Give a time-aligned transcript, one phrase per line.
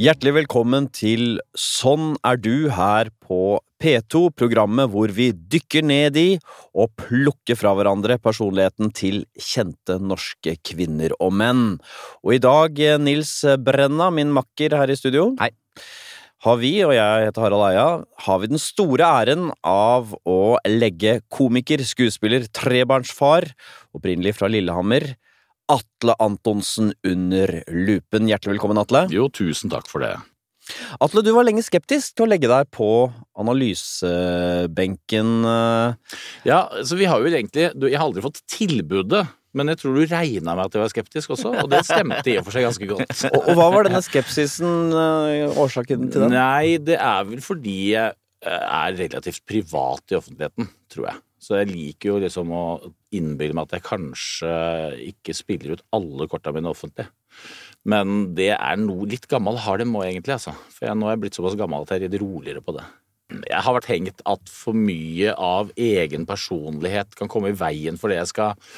[0.00, 6.38] Hjertelig velkommen til Sånn er du her på P2, programmet hvor vi dykker ned i
[6.72, 11.66] og plukker fra hverandre personligheten til kjente norske kvinner og menn.
[12.24, 15.50] Og i dag, Nils Brenna, min makker her i studio Hei.
[16.46, 17.88] Har vi, og jeg heter Harald Eia,
[18.24, 23.52] har vi den store æren av å legge komiker, skuespiller, trebarnsfar,
[23.92, 25.10] opprinnelig fra Lillehammer,
[25.70, 28.26] Atle Antonsen under lupen.
[28.30, 29.04] Hjertelig velkommen, Atle.
[29.14, 30.16] Jo, tusen takk for det.
[31.02, 32.88] Atle, du var lenge skeptisk til å legge deg på
[33.40, 35.30] analysebenken.
[35.46, 36.18] eh.
[36.46, 40.06] Ja, så vi har jo egentlig Jeg har aldri fått tilbudet, men jeg tror du
[40.06, 42.86] regna med at jeg var skeptisk også, og det stemte i og for seg ganske
[42.86, 43.24] godt.
[43.34, 46.36] Og, og hva var denne skepsisen eh, årsaken til den?
[46.36, 48.14] Nei, det er vel fordi jeg
[48.46, 51.18] eh, er relativt privat i offentligheten, tror jeg.
[51.40, 52.64] Så jeg liker jo liksom å
[53.16, 54.52] innbille meg at jeg kanskje
[55.08, 57.08] ikke spiller ut alle korta mine offentlig.
[57.88, 60.52] Men det er noe litt gammel har det må egentlig, altså.
[60.74, 62.84] For jeg, nå er jeg blitt såpass gammel at jeg er roligere på det.
[63.46, 68.10] Jeg har vært hengt at for mye av egen personlighet kan komme i veien for
[68.10, 68.70] det jeg skal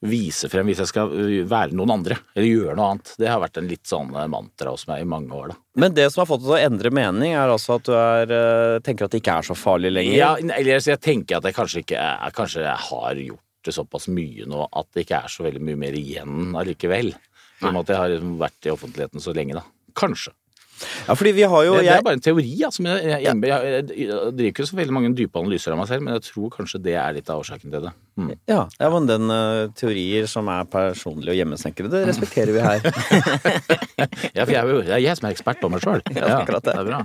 [0.00, 3.12] vise frem hvis jeg skal øh, være noen andre, eller gjøre noe annet.
[3.20, 5.58] Det har vært en litt sånn øh, mantra hos meg i mange år, da.
[5.80, 8.34] Men det som har fått deg til å endre mening, er altså at du er,
[8.36, 10.16] eh, tenker at det ikke er så farlig lenger?
[10.16, 14.06] Ja, eller jeg tenker at jeg kanskje ikke jeg, Kanskje jeg har gjort det såpass
[14.08, 17.12] mye nå at det ikke er så veldig mye mer igjen allikevel.
[17.60, 19.66] I og med at jeg har liksom vært i offentligheten så lenge, da.
[20.00, 20.32] Kanskje.
[21.06, 22.46] Ja, fordi vi har jo det, det er bare en teori.
[22.66, 26.06] Altså, jeg, jeg, jeg, jeg, driver ikke så veldig mange dype analyser av meg selv,
[26.06, 27.92] men jeg tror kanskje det er litt av årsaken til det.
[28.20, 28.32] Mm.
[28.50, 32.84] ja, ja, men den uh, teorier som er personlige og hjemmesnekrede, det respekterer vi her.
[34.34, 36.00] Ja, for jeg, er jo- det er jeg som er ekspert på meg sjøl.
[36.16, 37.00] Ja, det er bra.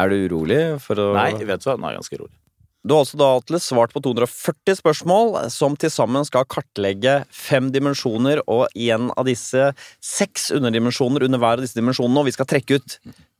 [0.00, 2.36] Er du urolig for å Nei, vet du hva, nå er jeg ganske rolig.
[2.80, 7.68] Du har altså da, Atle, svart på 240 spørsmål, som til sammen skal kartlegge fem
[7.74, 9.66] dimensjoner, og en av disse
[10.00, 12.96] seks underdimensjoner under hver av disse dimensjonene, og vi skal trekke ut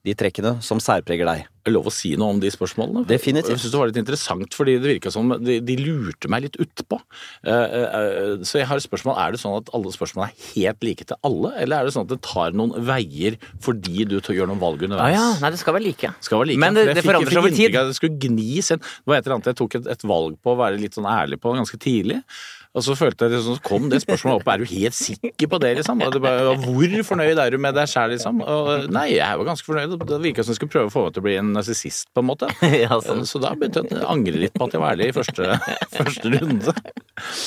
[0.07, 1.43] de trekkene som særpreger deg.
[1.61, 3.03] Er det lov å si noe om de spørsmålene?
[3.05, 3.51] Definitivt.
[3.53, 6.57] Jeg synes det var litt interessant, fordi det virka som de, de lurte meg litt
[6.57, 6.97] utpå.
[7.45, 9.19] Uh, uh, så jeg har et spørsmål.
[9.21, 12.09] Er det sånn at alle spørsmålene er helt like til alle, eller er det sånn
[12.09, 15.19] at det tar noen veier fordi du tar- gjør noen valg Ja, underveis?
[15.19, 16.13] ja, nei, det skal være like.
[16.25, 16.63] Skal være like.
[16.65, 17.67] Men det- det forandrer seg jeg over fikk tid.
[17.69, 18.81] inntrykk av at Det skulle gnis inn.
[18.81, 21.11] Det var et eller annet jeg tok et, et valg på å være litt sånn
[21.13, 22.23] ærlig på ganske tidlig.
[22.71, 24.51] Og så følte jeg liksom, så kom det spørsmålet opp.
[24.53, 26.03] Er du helt sikker på det, liksom?
[26.23, 28.45] Bare, hvor fornøyd er du med deg sjæl, liksom?
[28.47, 29.97] Og nei, jeg var ganske fornøyd.
[30.07, 32.23] Det virka som jeg skulle prøve å få meg til å bli en narsissist, på
[32.23, 32.51] en måte.
[32.85, 33.27] Ja, sånn.
[33.29, 35.59] Så da begynte jeg å angre litt på at jeg var ærlig i første,
[35.99, 36.77] første runde.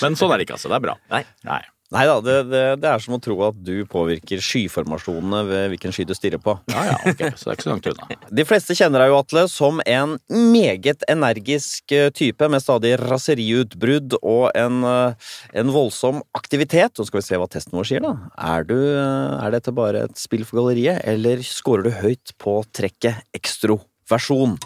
[0.03, 0.73] Men sånn er det ikke, altså.
[0.73, 0.97] Det er bra.
[1.13, 1.23] Nei.
[1.47, 1.61] Nei.
[1.93, 5.93] Nei da, det, det, det er som å tro at du påvirker skyformasjonene ved hvilken
[5.93, 6.55] sky du stirrer på.
[6.73, 7.21] Ja ja, ok.
[7.37, 8.07] Så det er ikke så langt unna.
[8.39, 14.17] De fleste kjenner deg jo, Atle, som en meget energisk eh, type med stadig raseriutbrudd
[14.21, 16.97] og en, eh, en voldsom aktivitet.
[16.97, 18.15] Så skal vi se hva testen vår sier, da.
[18.41, 22.61] Er, du, eh, er dette bare et spill for galleriet, eller scorer du høyt på
[22.73, 24.57] trekket ekstroversjon?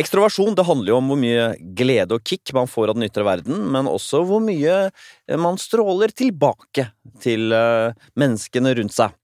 [0.00, 1.46] Ekstroversjon det handler jo om hvor mye
[1.76, 5.60] glede og kick man får av den ytre verden, men også hvor mye eh, man
[5.60, 6.86] stråler tilbake
[7.20, 9.16] til eh, menneskene rundt seg.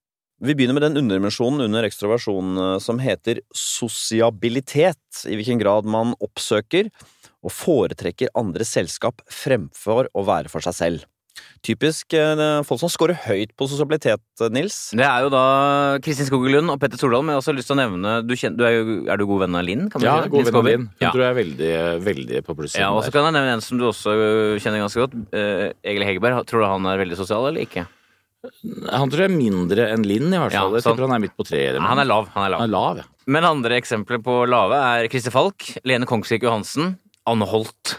[0.45, 6.13] Vi begynner med den underdimensjonen under ekstroversjon eh, som heter sosiabilitet, i hvilken grad man
[6.21, 6.91] oppsøker
[7.47, 11.07] og foretrekker andres selskap fremfor å være for seg selv.
[11.67, 14.77] Typisk eh, folk som scorer høyt på sosialitet, eh, Nils.
[14.97, 15.43] Det er jo da
[16.05, 18.57] Kristin Skogelund og Petter Stordalen, men jeg har også lyst til å nevne Du, kjenner,
[18.61, 19.89] du er, jo, er du god venn av Linn?
[19.91, 20.87] Kan Ja, si god venn av Linn.
[20.87, 21.11] Hun Ja.
[21.13, 21.73] tror jeg er veldig,
[22.07, 24.15] veldig på plussiden Ja, og så kan jeg nevne en som du også
[24.63, 25.15] kjenner ganske godt.
[25.33, 26.47] eh, Egil Hegerberg.
[26.47, 27.87] Tror du han er veldig sosial, eller ikke?
[28.93, 30.77] Han tror jeg er mindre enn Linn, i hvert Ja, fall.
[30.79, 31.81] Jeg tror han er midt på treet.
[31.83, 32.29] Han er lav.
[32.37, 32.61] Han er lav.
[32.61, 33.05] Han er lav, ja.
[33.27, 37.97] Men andre eksempler på lave er Christer Falk, Lene Kongsvik Johansen, Anne Holt.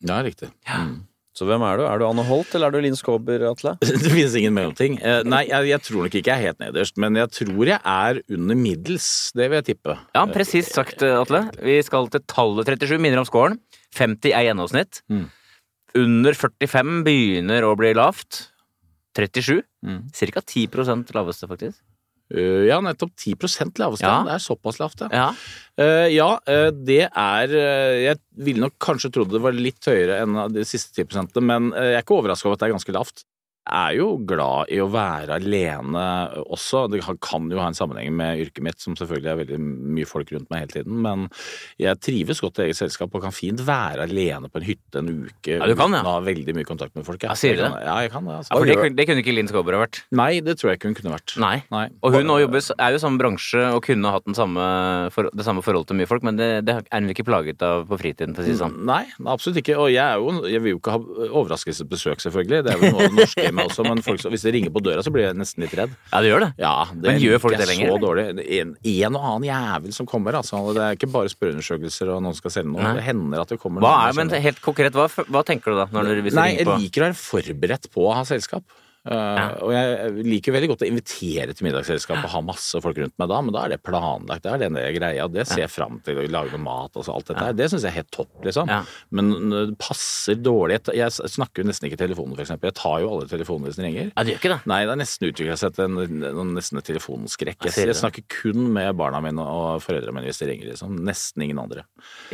[0.00, 0.48] Ja, riktig.
[0.66, 0.78] Ja.
[0.86, 1.02] Mm.
[1.40, 1.86] Så hvem er du?
[1.88, 3.72] Er du Anne Holt, eller er du Linn Skåber, Atle?
[3.80, 4.98] Det finnes ingen mellomting.
[5.00, 7.80] Eh, Nei, jeg, jeg tror nok ikke jeg er helt nederst, men jeg tror jeg
[7.80, 9.06] er under middels.
[9.32, 9.96] Det vil jeg tippe.
[10.12, 11.46] Ja, presist sagt, Atle.
[11.64, 13.56] Vi skal til tallet 37, minner om scoren.
[13.96, 15.00] 50 er gjennomsnitt.
[15.08, 15.24] Mm.
[16.04, 18.44] Under 45 begynner å bli lavt.
[19.16, 19.62] 37.
[19.86, 20.02] Mm.
[20.14, 21.80] Cirka 10% laveste, faktisk.
[22.30, 23.34] Eh, Ja, nettopp 10
[23.80, 24.06] laveste.
[24.06, 24.22] Ja.
[24.26, 25.08] Det er såpass lavt, ja.
[25.12, 25.28] Ja.
[25.80, 30.36] Eh, ja, uh, det er Jeg ville nok kanskje trodd det var litt høyere enn
[30.52, 33.24] de siste 10% men jeg er ikke overraska over at det er ganske lavt.
[33.70, 36.04] Er jo glad i å være alene
[36.50, 36.88] også.
[36.90, 40.30] Det kan- jo ha en sammenheng med yrket mitt, som selvfølgelig er veldig mye folk
[40.32, 41.00] rundt meg hele tiden.
[41.02, 41.28] Men
[41.78, 45.08] jeg trives godt i eget selskap og kan fint være alene på en hytte en
[45.28, 46.00] uke Ja, du kan, ja.
[46.02, 47.22] uten å ha veldig mye kontakt med folk.
[47.22, 47.70] Ja, sier du det?
[47.84, 48.34] Ja, jeg kan det.
[48.40, 48.50] Altså.
[48.50, 50.02] ja for det, kunne- det kunne ikke Linn Skåber ha vært.
[50.12, 51.36] Nei, det tror jeg ikke hun kunne vært.
[51.38, 51.62] Nei.
[51.70, 51.88] Nei.
[52.02, 55.30] Og hun nå jobber, er jo i samme bransje og kunne hatt den samme, for,
[55.30, 57.98] det samme forholdet til mye folk, men det, det er hun ikke plaget av på
[58.00, 58.84] fritiden, for å si det sånn.
[58.84, 59.76] Nei, absolutt ikke.
[59.78, 60.98] Og jeg, er jo, jeg vil jo ikke ha
[61.40, 62.64] overraskelsesbesøk, selvfølgelig.
[62.64, 64.82] Det er jo noe av det norske meg også, men folk, hvis det ringer på
[64.84, 65.94] døra, så blir jeg nesten litt redd.
[66.10, 66.50] Ja, det gjør det.
[66.60, 68.26] Ja, det Men gjør folk det lenger, Så dårlig.
[68.58, 70.62] En, en og annen jævel som kommer, altså.
[70.76, 72.84] Det er ikke bare spørreundersøkelser og noen skal selge noe.
[72.84, 72.94] Nei.
[72.98, 75.88] Det hender at det kommer Hva er, men helt konkret, hva, hva tenker du da?
[75.90, 78.64] Du Nei, jeg liker å være forberedt på å ha selskap.
[79.00, 83.14] Uh, Og jeg liker veldig godt å invitere til middagsselskap og ha masse folk rundt
[83.16, 84.44] meg da, men da er det planlagt.
[84.44, 85.28] Det er den greia.
[85.32, 86.20] Det ser jeg fram til.
[86.20, 87.56] Å lage noe mat og så alt dette her.
[87.56, 88.68] Det syns jeg er helt topp, liksom.
[88.68, 88.82] Ja.
[89.16, 92.52] Men det passer dårlig Jeg snakker jo nesten ikke i telefonen, f.eks.
[92.60, 94.10] Jeg tar jo alle telefonene hvis de ringer.
[94.12, 94.60] Ja, det gjør ikke det.
[94.74, 97.70] Nei, det har nesten utvikla seg til en, en, nesten en telefonskrekk.
[97.70, 101.00] Jeg Jeg, snakker kun med barna mine og foreldrene mine hvis de ringer, liksom.
[101.08, 101.86] Nesten ingen andre.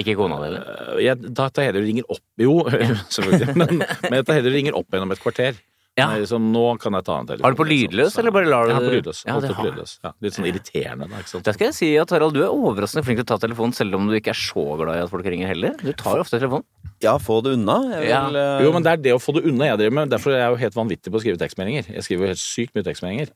[0.03, 0.67] Ikke kona di, eller?
[0.67, 2.59] Uh, Jeg, tar heller og ringer opp Jo,
[3.15, 3.55] selvfølgelig.
[3.55, 5.63] Men, men jeg tar heller og ringer opp gjennom et kvarter.
[5.97, 6.09] Ja.
[6.13, 7.45] Nei, Så nå kan jeg ta en telefon.
[7.47, 7.89] Har du på liksom.
[7.91, 9.25] lydløs, Så- eller bare lar du Jeg har på lydløs.
[9.25, 9.99] Ja, det er på har- lydløs.
[10.05, 11.17] Ja, litt sånn irriterende, da.
[11.17, 11.45] ikke sant.
[11.45, 13.95] Da skal jeg si at Harald, du er overraskende flink til å ta telefonen, selv
[13.95, 15.73] om du ikke er så glad i at folk ringer heller.
[15.81, 16.65] Du tar jo ofte telefonen.
[17.01, 17.91] Ja, få det unna.
[18.01, 18.27] Jeg Ja.
[18.29, 20.11] vil, eh, Jo, men det er det å få det unna jeg driver med.
[20.11, 21.87] Derfor er jeg jo helt vanvittig på å skrive tekstmeldinger.
[21.95, 23.29] Jeg skriver jo helt sykt mye tekstmeldinger.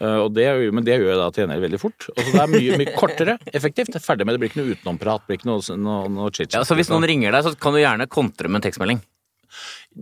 [0.00, 2.08] Uh, det, er men det gjør jeg da til gjengjeld veldig fort.
[2.12, 3.92] Og så det er mye, mye kortere, effektivt.
[4.04, 4.40] Ferdig med det.
[4.40, 5.20] Det blir ikke noe utenomprat.
[5.26, 6.52] Blir ikke noe, noe, noe chit-chat.
[6.54, 9.00] Ja, så hvis noen ringer deg, så kan du gjerne kontre med en tekstmelding.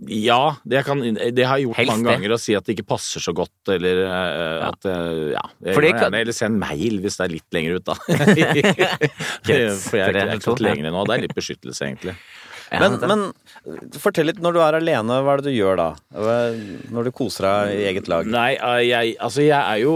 [0.07, 2.13] Ja, det, kan, det har jeg gjort Helst mange det.
[2.15, 2.33] ganger.
[2.35, 4.03] Å si at det ikke passer så godt, eller
[4.69, 5.41] at eh, Ja.
[5.65, 7.95] Jeg For kan- gjerne, eller send mail hvis det er litt lenger ut, da.
[9.89, 11.03] For jeg, er ikke Lenger nå.
[11.09, 12.15] Det er litt beskyttelse, egentlig.
[12.71, 15.87] Ja, men, men fortell litt, når du er alene, hva er det du gjør da?
[16.95, 18.29] Når du koser deg i eget lag?
[18.31, 19.95] Nei, eh, jeg, altså jeg er jo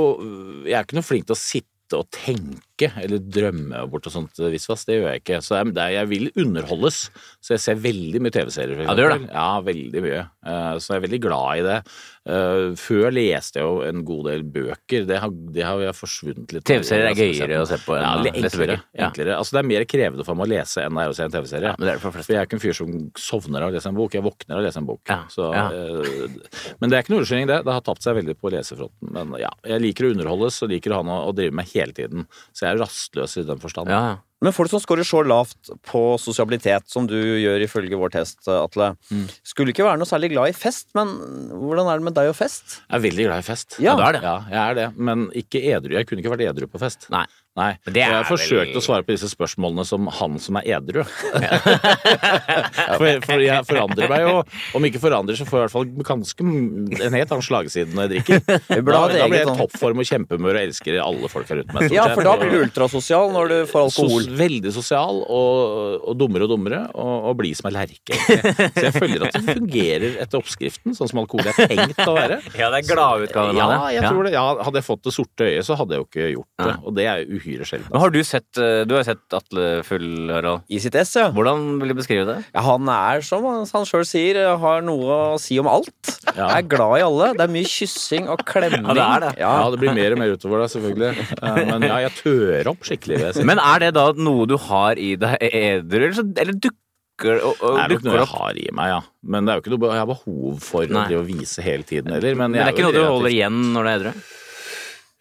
[0.68, 4.40] Jeg er ikke noe flink til å sitte og tenke eller drømme bort og sånt
[4.40, 4.84] eh, visvas.
[4.86, 5.38] Det gjør jeg ikke.
[5.46, 6.98] Så jeg, det jeg vil underholdes.
[7.40, 9.30] Så jeg ser veldig mye TV-serier, Ja, du gjør det.
[9.32, 10.24] Ja, veldig mye.
[10.46, 11.78] Eh, Så jeg er veldig glad i det.
[12.26, 15.04] Eh, Før leste jeg jo en god del bøker.
[15.06, 16.64] Det har, det har jeg forsvunnet litt.
[16.66, 18.78] TV-serier er gøyere å se på enn Ja, litt enklere.
[18.98, 19.10] Ja.
[19.12, 19.36] enklere.
[19.38, 21.36] Altså, det er mer krevende for meg å lese enn det er å se en
[21.36, 21.70] TV-serie.
[21.70, 22.26] Ja, men det er det for flest.
[22.32, 24.58] For jeg er ikke en fyr som sovner av å lese en bok, jeg våkner
[24.58, 25.02] av å lese en bok.
[25.12, 27.62] Ja, Så, eh, men det er ikke noe unnskyldning, det.
[27.70, 29.14] Det har tapt seg veldig på lesefronten.
[29.14, 31.94] Men ja, jeg liker å underholdes og liker å ha noe å drive med hele
[31.94, 32.26] tiden.
[32.54, 33.94] Så jeg er rastløs i den forstand.
[33.94, 34.18] Ja, ja.
[34.46, 38.92] Men folk som scorer så lavt på sosialitet, som du gjør ifølge vår test, Atle,
[39.12, 39.26] Mm.
[39.44, 41.16] skulle ikke være noe særlig glad i fest, men
[41.50, 42.82] hvordan er det med deg og fest?
[42.86, 43.80] Jeg er veldig glad i fest.
[43.80, 43.96] Ja.
[43.96, 44.22] Ja, det er det.
[44.28, 44.88] Ja, jeg er det.
[44.98, 45.96] Men ikke edru.
[45.98, 47.10] Jeg kunne ikke vært edru på fest.
[47.10, 47.26] Nei.
[47.56, 47.70] Nei.
[47.88, 51.06] Det jeg har forsøkt vel- å svare på disse spørsmålene som han som er edru.
[53.00, 54.42] for, for jeg forandrer meg jo.
[54.76, 56.48] Om ikke forandrer, så får jeg i hvert fall ganske
[57.06, 58.44] en helt annen slagside når jeg drikker.
[58.46, 61.96] Da, da blir jeg i sånn- toppform og kjempehumør og elsker alle folka rundt meg.
[61.96, 64.26] Ja, for da blir du ultrasosial når du får alkohol.
[64.26, 68.20] Sos, veldig sosial og, og dummere og dummere, og, og blid som ei lerke.
[68.20, 72.42] Så jeg føler at det fungerer etter oppskriften, sånn som alkohol er tenkt å være.
[72.60, 73.96] Ja, det er gladutgaven Ja, av det.
[73.98, 74.36] jeg tror det.
[74.36, 76.76] Ja, hadde jeg fått det sorte øyet, så hadde jeg jo ikke gjort det.
[76.86, 77.88] Og det er jo uhyre sjelden.
[77.94, 80.66] Men har du sett eh, Du har jo sett Atle full, Harald.
[80.68, 81.30] I sitt ess, ja.
[81.36, 82.38] Hvordan vil du beskrive det?
[82.50, 82.64] ja.
[82.66, 86.14] Han er, som han sjøl sier, har noe å si om alt.
[86.36, 86.50] Ja.
[86.58, 87.32] Er glad i alle.
[87.38, 88.84] Det er mye kyssing og klemming.
[88.90, 89.34] Ja, det er det.
[89.44, 89.52] Ja.
[89.62, 91.28] Ja, det blir mer og mer utover deg, selvfølgelig.
[91.46, 93.22] Eh, Men ja, jeg tør opp skikkelig.
[93.38, 93.46] Det.
[93.48, 97.78] Men er det da noe du har i deg edru, eller, eller dukker, og, og,
[97.78, 98.98] Det er nok noe jeg har i meg, ja.
[99.36, 101.06] Men det er jo ikke noe jeg har behov for Nei.
[101.16, 102.36] å vise hele tiden heller.
[102.36, 104.12] Men, Men det er ikke noe du holder igjen når du er edru?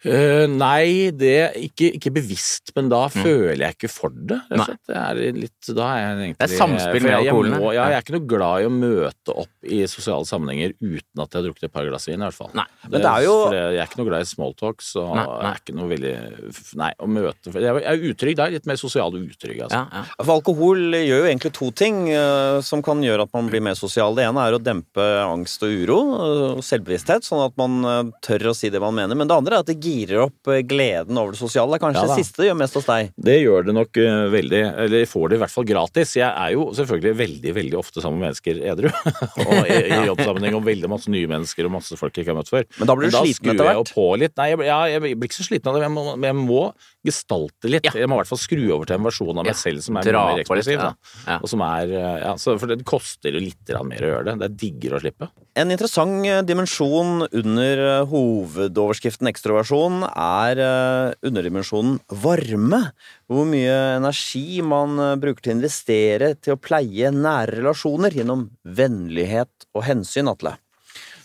[0.05, 4.37] Eh, nei, det ikke, ikke bevisst, men da føler jeg ikke for det.
[4.51, 4.63] Mm.
[4.85, 8.01] Det er litt, da er jeg egentlig Det er samspill med jeg- jeg jeg er
[8.03, 11.63] ikke noe glad i å møte opp i sosiale sammenhenger uten at jeg har drukket
[11.63, 12.51] et par glass vin, i hvert fall.
[12.53, 12.65] Nei.
[12.89, 15.51] Men det er jo- jeg er ikke noe glad i smalltalks, og Nei, jeg nei.
[15.51, 18.51] er ikke noe veldig Nei, å møte Jeg er utrygg der.
[18.51, 19.71] Litt mer sosial og utrygg, altså.
[19.71, 20.03] Ja, ja.
[20.23, 23.73] For alkohol gjør jo egentlig to ting uh, som kan gjøre at man blir mer
[23.75, 24.13] sosial.
[24.15, 28.51] Det ene er å dempe angst og uro og selvbevissthet, sånn at man eh, tør
[28.51, 29.15] å si det man mener.
[29.15, 31.71] Men det andre er at det girer opp eh, gleden over det sosiale.
[31.73, 33.11] Det er kanskje Ja det siste det gjør mest hos deg.
[33.27, 36.15] Det gjør det nok uh, veldig, eller får det i hvert fall gratis.
[36.19, 38.89] Jeg er jo selvfølgelig veldig veldig ofte sammen med mennesker edru.
[39.45, 42.39] og i, i jobbsammenheng og veldig masse nye mennesker og masse folk jeg ikke har
[42.41, 42.67] møtt før.
[42.79, 44.35] Men da blir du sliten skrur etter jeg jo på litt.
[44.39, 46.61] Nei, jeg, ja, jeg blir ikke så sliten av det, men jeg må, jeg må
[47.05, 47.85] gestalte litt.
[47.87, 47.95] Ja.
[48.01, 49.59] Jeg må i hvert fall skru over til en versjon av meg Ja.
[49.59, 50.81] selv som er Dra mer eksplosiv.
[50.81, 51.39] ja.
[51.39, 54.35] Og som er, eh, ja, For det koster jo litt mer å gjøre det.
[54.39, 55.29] Det er diggere å slippe.
[55.55, 62.81] En interessant dimensjon under hovedoverskriften ekstroversjon er eh, underdimensjonen varme.
[63.29, 68.47] Hvor mye energi man eh, bruker til å investere til å pleie nære relasjoner gjennom
[68.63, 70.55] vennlighet og hensyn, Atle.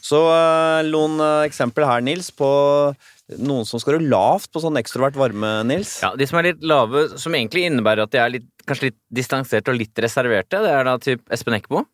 [0.04, 2.50] Så eh, noen eksempler her, Nils, på
[3.38, 5.98] noen som skårer lavt på sånn ekstrovert varme, Nils.
[6.04, 9.00] Ja, De som er litt lave, som egentlig innebærer at de er litt, kanskje litt
[9.22, 11.86] distanserte og litt reserverte, det er da typ Espen Eckbo.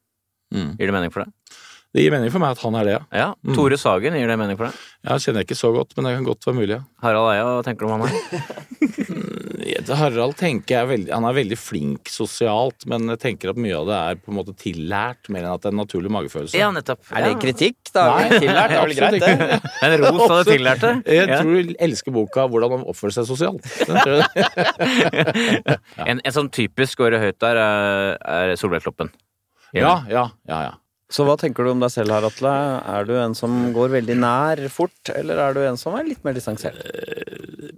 [0.78, 1.62] Gir det mening for deg?
[1.96, 3.02] Det gir mening for meg at han er det, ja.
[3.16, 3.54] Ja.
[3.56, 4.80] Tore Sagen, gir det mening for deg?
[5.06, 6.76] Jeg kjenner ikke så godt, men det kan godt være mulig.
[6.76, 6.82] ja.
[7.06, 8.16] Harald Eia, hva tenker du om han her?
[9.96, 13.74] Harald tenker jeg er veldig, han er veldig flink sosialt, men jeg tenker at mye
[13.78, 16.58] av det er på en måte tillært, mer enn at det er en naturlig magefølelse.
[16.58, 17.00] Ja, nettopp.
[17.16, 17.78] Er det kritikk?
[17.94, 18.72] Da Nei, tillært.
[18.72, 19.60] Det er vel greit, det.
[19.86, 20.92] En ros av det tillærte.
[21.06, 21.40] Jeg Ja.
[21.40, 23.64] tror du elsker boka 'Hvordan man oppfører seg sosialt'.
[23.86, 25.78] Den tror jeg.
[26.06, 29.10] En, en sånn typisk året høyt der er, er Solveig Kloppen.
[29.74, 30.74] Ja, ja, ja, ja.
[31.12, 32.52] Så hva tenker du om deg selv her, Atle?
[32.82, 36.25] Er du en som går veldig nær fort, eller er du en som er litt
[36.26, 36.80] mer distansert?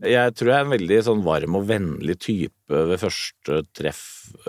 [0.06, 4.06] Jeg tror jeg er en veldig sånn varm og vennlig type ved første treff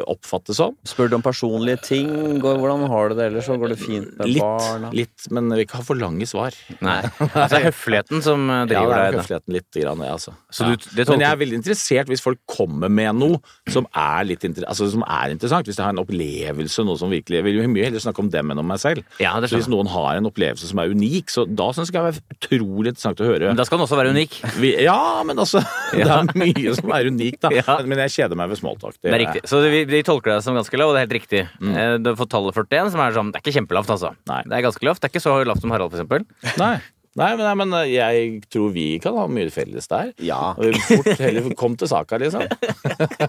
[0.09, 0.75] oppfattes som.
[0.87, 2.09] Spør du om personlige ting?
[2.43, 3.45] Går, hvordan har du det ellers?
[3.49, 4.91] Så går det fint med Litt, barna?
[4.95, 6.55] litt, men vi kan ha for lange svar.
[6.85, 6.97] Nei.
[7.19, 8.75] Altså, det er høfligheten som driver deg?
[8.75, 10.35] Ja, det er høfligheten litt, grann, jeg, altså.
[10.53, 10.75] Så ja.
[10.75, 14.23] du- det tolker- Men jeg er veldig interessert hvis folk kommer med noe som er
[14.29, 15.67] litt inter altså, som er interessant.
[15.69, 18.51] Hvis jeg har en opplevelse, noe som virkelig Jeg vil mye heller snakke om dem
[18.51, 19.03] enn om meg selv.
[19.21, 21.99] Ja, det Så hvis noen har en opplevelse som er unik, så da syns jeg
[21.99, 23.47] det er utrolig interessant å høre.
[23.51, 24.39] Men da skal den også være unik.
[24.59, 25.61] Vi, ja, men altså
[25.93, 27.49] Det er mye som er unikt, da.
[27.59, 27.79] Ja.
[27.85, 28.95] Men jeg kjeder meg ved smalltalk.
[29.03, 29.41] Det er riktig.
[29.49, 31.43] Så vi, vi tolker deg som ganske lav, og det er helt riktig.
[31.61, 31.73] Mm.
[32.03, 34.13] Du har fått tallet 41, som er sånn Det er ikke kjempelavt, altså.
[34.29, 34.43] Nei.
[34.45, 35.01] Det er ganske lavt.
[35.03, 36.25] Det er ikke så lavt som Harald, for eksempel.
[36.61, 36.77] Nei.
[37.17, 40.11] Nei, men, nei, men eh, jeg tror vi kan ha mye felles der.
[40.23, 40.53] Ja.
[40.53, 42.45] Og vi fort heller kom til saka, liksom.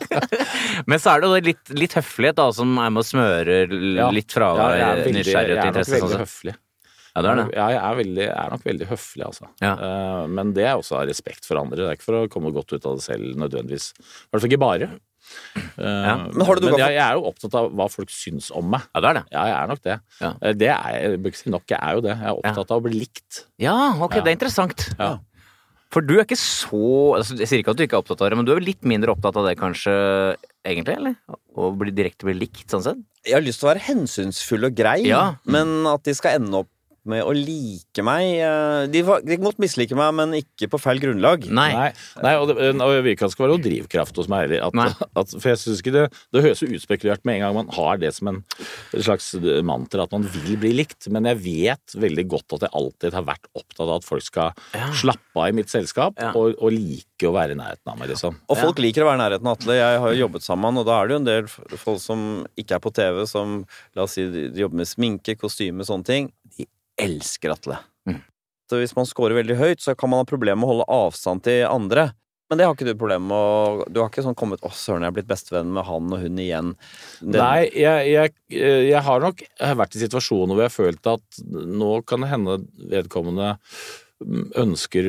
[0.91, 3.57] Men så er det jo litt, litt høflighet da, som er med å smøre
[4.15, 5.97] litt fra Ja, ja, veldig- nysgjerrighet og Jeg er nok interesse.
[5.97, 6.55] Sånn veldig høflig.
[7.11, 7.47] Ja, det er det.
[7.57, 9.49] Ja, jeg er, veldig, er nok veldig høflig, altså.
[9.65, 9.73] Ja.
[9.75, 11.81] Eh, men det er også av respekt for andre.
[11.81, 13.91] Det er ikke for å komme godt ut av det selv nødvendigvis.
[13.97, 14.91] I hvert fall ikke bare.
[15.57, 18.69] Eh, Men har du men jeg, jeg er jo opptatt av hva folk syns om
[18.71, 18.83] meg.
[18.95, 19.25] Ja, det er det.
[19.33, 19.97] Ja, jeg er nok det.
[20.21, 20.31] Ja.
[20.43, 22.15] Eh, Det er jeg, bør ikke si nok, jeg er jo det.
[22.19, 23.45] Jeg er opptatt av å bli likt.
[23.59, 24.23] Ja, ok, Ja.
[24.27, 24.87] det er interessant.
[24.99, 25.11] Ja.
[25.91, 28.31] For du er ikke så altså, Jeg sier ikke at du ikke er opptatt av
[28.31, 30.95] det, men du er litt mindre opptatt av det kanskje, egentlig?
[31.01, 31.17] eller?
[31.59, 33.01] Å bli direkte bli likt, sånn sett?
[33.27, 35.35] Jeg har lyst til å være hensynsfull og grei, Ja.
[35.45, 36.69] men at de skal ende opp
[37.09, 41.01] med å like meg eh, De, var- de måtte mislike meg, men ikke på feil
[41.01, 41.47] grunnlag.
[41.49, 41.71] Nei.
[41.73, 41.89] Nei,
[42.25, 44.45] nei og, det, og jeg vil ikke at det skal være noe drivkraft hos meg
[44.45, 44.75] heller.
[44.77, 44.89] Nei.
[44.91, 46.05] At, at, for jeg synes ikke det
[46.35, 48.43] Det høres jo utspekulert med en gang man har det som en
[49.01, 49.31] slags
[49.65, 51.09] mantra, at man vil bli likt.
[51.13, 54.53] Men jeg vet veldig godt at jeg alltid har vært opptatt av at folk skal
[54.77, 54.91] Ja.
[54.97, 56.33] slappe av i mitt selskap Ja.
[56.37, 58.37] og, og like å være i nærheten av meg, liksom.
[58.49, 59.75] Og folk liker å være i nærheten av Atle.
[59.79, 61.49] Jeg har jo jobbet sammen, og da er det jo en del
[61.81, 62.23] folk som
[62.61, 63.59] ikke er på TV, som
[63.97, 66.31] la oss si de de jobber med sminke, kostyme, sånne ting.
[66.57, 66.65] De
[67.01, 67.79] elsker Atle.
[68.09, 68.21] Mm.
[68.71, 71.43] Så hvis man scorer veldig høyt, så kan man ha problemer med å holde avstand
[71.47, 72.13] til andre.
[72.51, 75.03] Men det har ikke du problem med å Du har ikke sånn kommet 'Å, søren,
[75.07, 76.75] jeg er blitt bestevenn med han og hun igjen'.
[77.23, 78.33] Den- Nei, jeg, jeg,
[78.91, 82.57] jeg har nok vært i situasjoner hvor jeg har følt at nå kan det hende
[82.91, 83.57] vedkommende
[84.61, 85.07] ønsker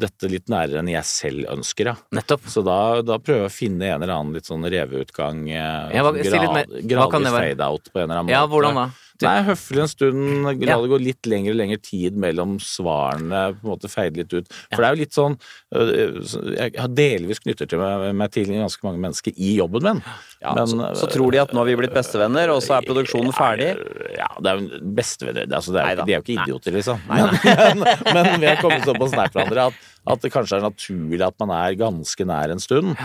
[0.00, 1.94] dette litt nærere enn jeg selv ønsker, ja.
[2.16, 2.46] Nettopp.
[2.48, 5.42] Så da, da prøver jeg å finne en eller annen litt sånn reveutgang.
[5.50, 6.66] eh, Ja, hva- sånn si litt mer.
[6.66, 8.38] Hva kan det Gradvis fade-out på en eller annen måte.
[8.38, 8.86] Ja, hvordan da?
[9.22, 10.74] Nei, høflig en stund, la Ja.
[10.82, 14.48] det gå litt lengre og lengre tid mellom svarene, på en måte feide litt ut.
[14.72, 15.36] For det er jo litt sånn
[15.70, 20.02] øh, Jeg har delvis knyttet til meg, meg til ganske mange mennesker i jobben min.
[20.42, 22.88] Ja, Men, så, så tror de at nå har vi blitt bestevenner, og så er
[22.88, 23.70] produksjonen ferdig.
[24.18, 25.46] Ja, det er jo bestevenner.
[25.46, 26.98] Det er, altså, det er, de er jo ikke idioter, liksom.
[27.08, 27.30] Men,
[27.78, 27.86] men,
[28.18, 29.78] men vi har kommet såpass nær hverandre at,
[30.10, 32.96] at det kanskje er naturlig at man er ganske nær en stund.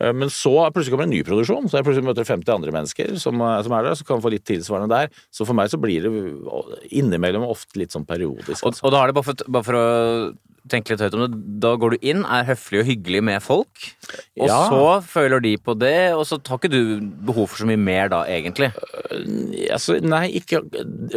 [0.00, 3.18] Eh, Men så plutselig kommer en ny produksjon, så jeg plutselig møter 50 andre mennesker
[3.20, 5.08] som, eh, som er der, som kan få litt tilsvarende der.
[5.30, 6.12] Så for meg så blir det
[6.90, 8.62] innimellom ofte litt sånn periodisk.
[8.64, 8.82] Og, Altså.
[8.84, 10.36] og da er det bare for, bare for å
[10.66, 13.68] tenke litt høyt om det, da går du inn, er høflig og hyggelig med folk,
[14.40, 14.68] og Ja.
[14.70, 18.08] så føler de på det, og så har ikke du behov for så mye mer
[18.08, 18.72] da, egentlig.
[19.70, 20.62] Altså, nei, ikke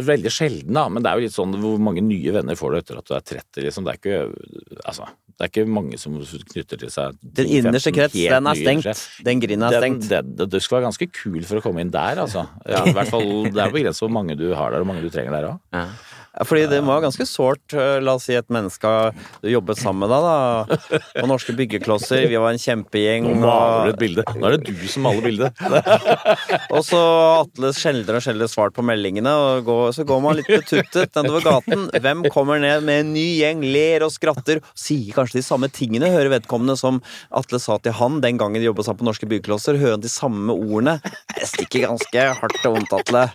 [0.04, 0.90] veldig sjelden, da.
[0.90, 3.14] Men det er jo litt sånn hvor mange nye venner får du etter at du
[3.16, 3.86] er 30, liksom.
[3.86, 5.08] Det er ikke, altså,
[5.38, 9.04] det er ikke mange som knytter til seg Den innerste krets, den er stengt.
[9.28, 10.38] Den grinden er Den, stengt.
[10.40, 12.48] det, du skal være ganske kul for å komme inn der, altså.
[12.74, 15.06] Ja, i hvert fall, Det er begrenset hvor mange du har der, og hvor mange
[15.06, 15.60] du trenger der òg.
[16.46, 17.74] Fordi det må være ganske sårt.
[17.74, 18.90] eh, La oss si et menneske
[19.42, 21.00] du jobbet sammen med deg, da.
[21.18, 22.28] På Norske byggeklosser.
[22.30, 23.26] Vi var en kjempegjeng.
[23.26, 24.26] Nå maler du et bilde.
[24.38, 25.62] Nå er det du som maler bildet.
[26.76, 27.02] og så
[27.42, 31.46] Atle sjeldnere og sjeldnere svart på meldingene, og går, så går man litt betuttet nedover
[31.46, 31.88] gaten.
[31.94, 35.70] Hvem kommer ned med en ny gjeng, ler og skratter, og sier kanskje de samme
[35.74, 37.02] tingene, hører vedkommende som
[37.36, 40.12] Atle sa til han den gangen de jobbet sammen på Norske byggeklosser, hører han de
[40.12, 40.98] samme ordene.
[41.34, 43.26] Det stikker ganske hardt og vondt, Atle.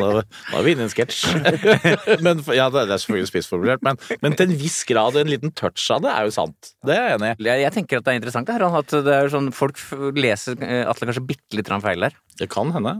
[0.00, 1.24] Nå, nå er vi inne i en sketsj.
[2.24, 5.86] Men, ja, det er selvfølgelig spissformulert, men, men til en viss grad, en liten touch
[5.94, 6.72] av det, er jo sant.
[6.86, 7.48] Det er jeg enig i.
[7.48, 9.80] Jeg, jeg tenker at det er interessant det her, at det er sånn, folk
[10.18, 12.16] leser eh, Atle kanskje bitte litt feil der.
[12.40, 12.96] Det kan hende.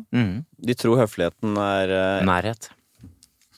[0.60, 2.70] De tror høfligheten er eh, Nærhet.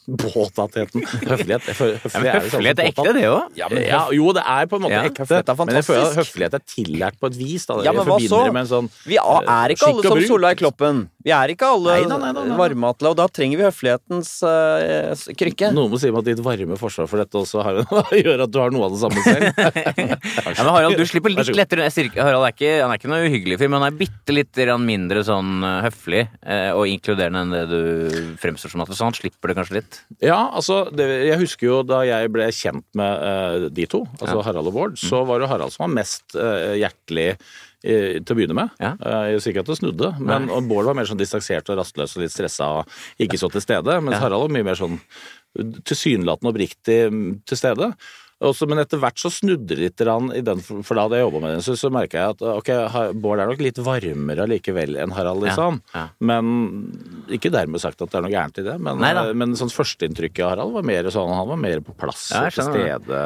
[0.02, 1.04] Påtattheten.
[1.30, 1.62] Høflighet.
[1.78, 3.52] Høflighet, Ja, høflighet er ekte, det òg.
[3.58, 5.22] Ja, ja, jo, det er på en måte Ja, ekte.
[5.22, 7.66] høflighet er Men jeg føler at høflighet er tillært på et vis.
[7.68, 7.78] Da.
[7.86, 8.40] Ja, men hva så?
[8.72, 10.22] sånn Vi er ikke alle som.
[10.32, 11.04] Solveig Kloppen.
[11.22, 12.58] Vi er ikke alle Neida, neida, neida.
[12.58, 15.70] varmeatle, og da trenger vi høflighetens uh, krykke.
[15.76, 17.80] Noen må si meg at ditt varme forsvar for dette også har,
[18.24, 19.48] gjør at du har noe av det samme selv.
[20.52, 23.58] Ja, men Harald, du slipper litt lettere Harald er ikke, han er ikke noe uhyggelig
[23.60, 27.62] fyr, men han er bitte litt mindre sånn eh, høflig eh, og inkluderende enn det
[27.70, 28.84] du fremstår som.
[28.84, 30.00] Atle, Så han slipper det kanskje litt.
[30.24, 34.42] Ja, altså, det, jeg husker jo da jeg ble kjent med uh, de to, altså
[34.46, 37.32] Harald og Bård, så var det Harald som var mest uh, hjertelig
[37.82, 38.72] til å begynne med.
[38.82, 38.94] Ja.
[38.94, 42.16] Eh, jeg sier ikke at det snudde, men Bård var mer sånn distansert og rastløs
[42.16, 44.20] og litt stressa og ikke så til stede, mens.
[44.22, 45.00] Harald var mye mer sånn
[45.58, 47.90] tilsynelatende oppriktig mm, til stede.
[48.42, 51.42] Også, men etter hvert så snudde det litt, i den, for da hadde jeg jobba
[51.44, 52.70] med den, så, så merka jeg at ok,
[53.22, 55.78] Bård er nok litt varmere allikevel enn Harald, liksom.
[55.94, 56.06] ja.
[56.18, 56.50] Men
[57.32, 58.76] ikke dermed sagt at det er noe gærent i det.
[58.82, 59.24] Men, Neida.
[59.38, 62.56] men sånn førsteinntrykket av Harald var mer sånn, han var mer på plass Ja, og
[62.56, 63.22] til stede.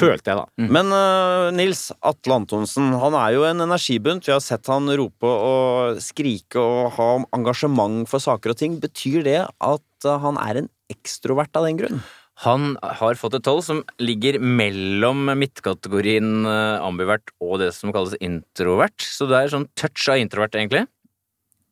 [0.00, 0.68] Følte jeg, da.
[0.78, 4.26] Men uh, Nils Atle Antonsen, han er jo en energibunt.
[4.26, 8.78] Vi har sett han rope og skrike og ha engasjement for saker og ting.
[8.82, 12.00] Betyr det at eh, han er en ekstrovert av den grunn?
[12.44, 18.12] Han har fått et tall som ligger mellom midtkategorien eh, ambivert og det som kalles
[18.20, 19.00] introvert.
[19.00, 20.84] Så det er sånn touch av introvert, egentlig.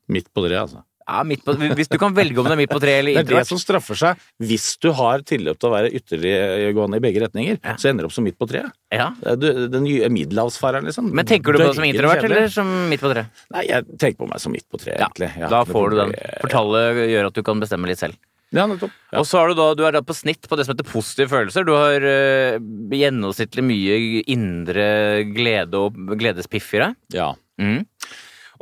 [0.09, 0.81] Midt på tre, altså.
[1.05, 3.35] Ja, midt på, Hvis du kan velge om det er midt på tre eller Det
[3.35, 4.23] er det som straffer seg.
[4.41, 7.75] Hvis du har tilløp til å være ytterliggående i begge retninger, Ja.
[7.77, 8.73] så ender du opp som midt på treet.
[8.89, 9.11] Ja.
[9.37, 11.13] Du- Den nye middelhavsfareren, liksom.
[11.13, 13.27] Men tenker du på det som introvert eller som midt på tre?
[13.53, 15.29] Nei, jeg tenker på meg som midt på treet, egentlig.
[15.45, 16.15] Ja, Da får du den.
[16.41, 18.17] For tallet gjør at du kan bestemme litt selv.
[18.55, 18.93] Ja, nettopp.
[19.11, 19.19] Ja.
[19.21, 21.33] Og så har du da, du er da på snitt på det som heter positive
[21.33, 21.67] følelser.
[21.67, 22.59] Du har uh,
[22.95, 23.97] gjennomsnittlig mye
[24.31, 24.87] indre
[25.35, 27.01] glede og gledespiff i deg.
[27.19, 27.33] ja.
[27.61, 27.85] Mm.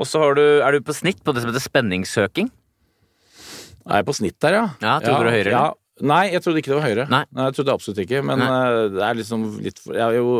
[0.00, 2.49] Og så har du, er du på snitt på det som heter spenningssøking.
[3.82, 4.64] Jeg Er på snitt der, ja?
[4.80, 5.64] Ja, du det høyere, Ja.
[6.00, 7.04] Nei, jeg trodde ikke det var høyere.
[7.12, 7.20] Nei.
[7.37, 8.22] jeg trodde absolutt ikke.
[8.25, 10.30] Men eh, det er liksom litt jeg, jo,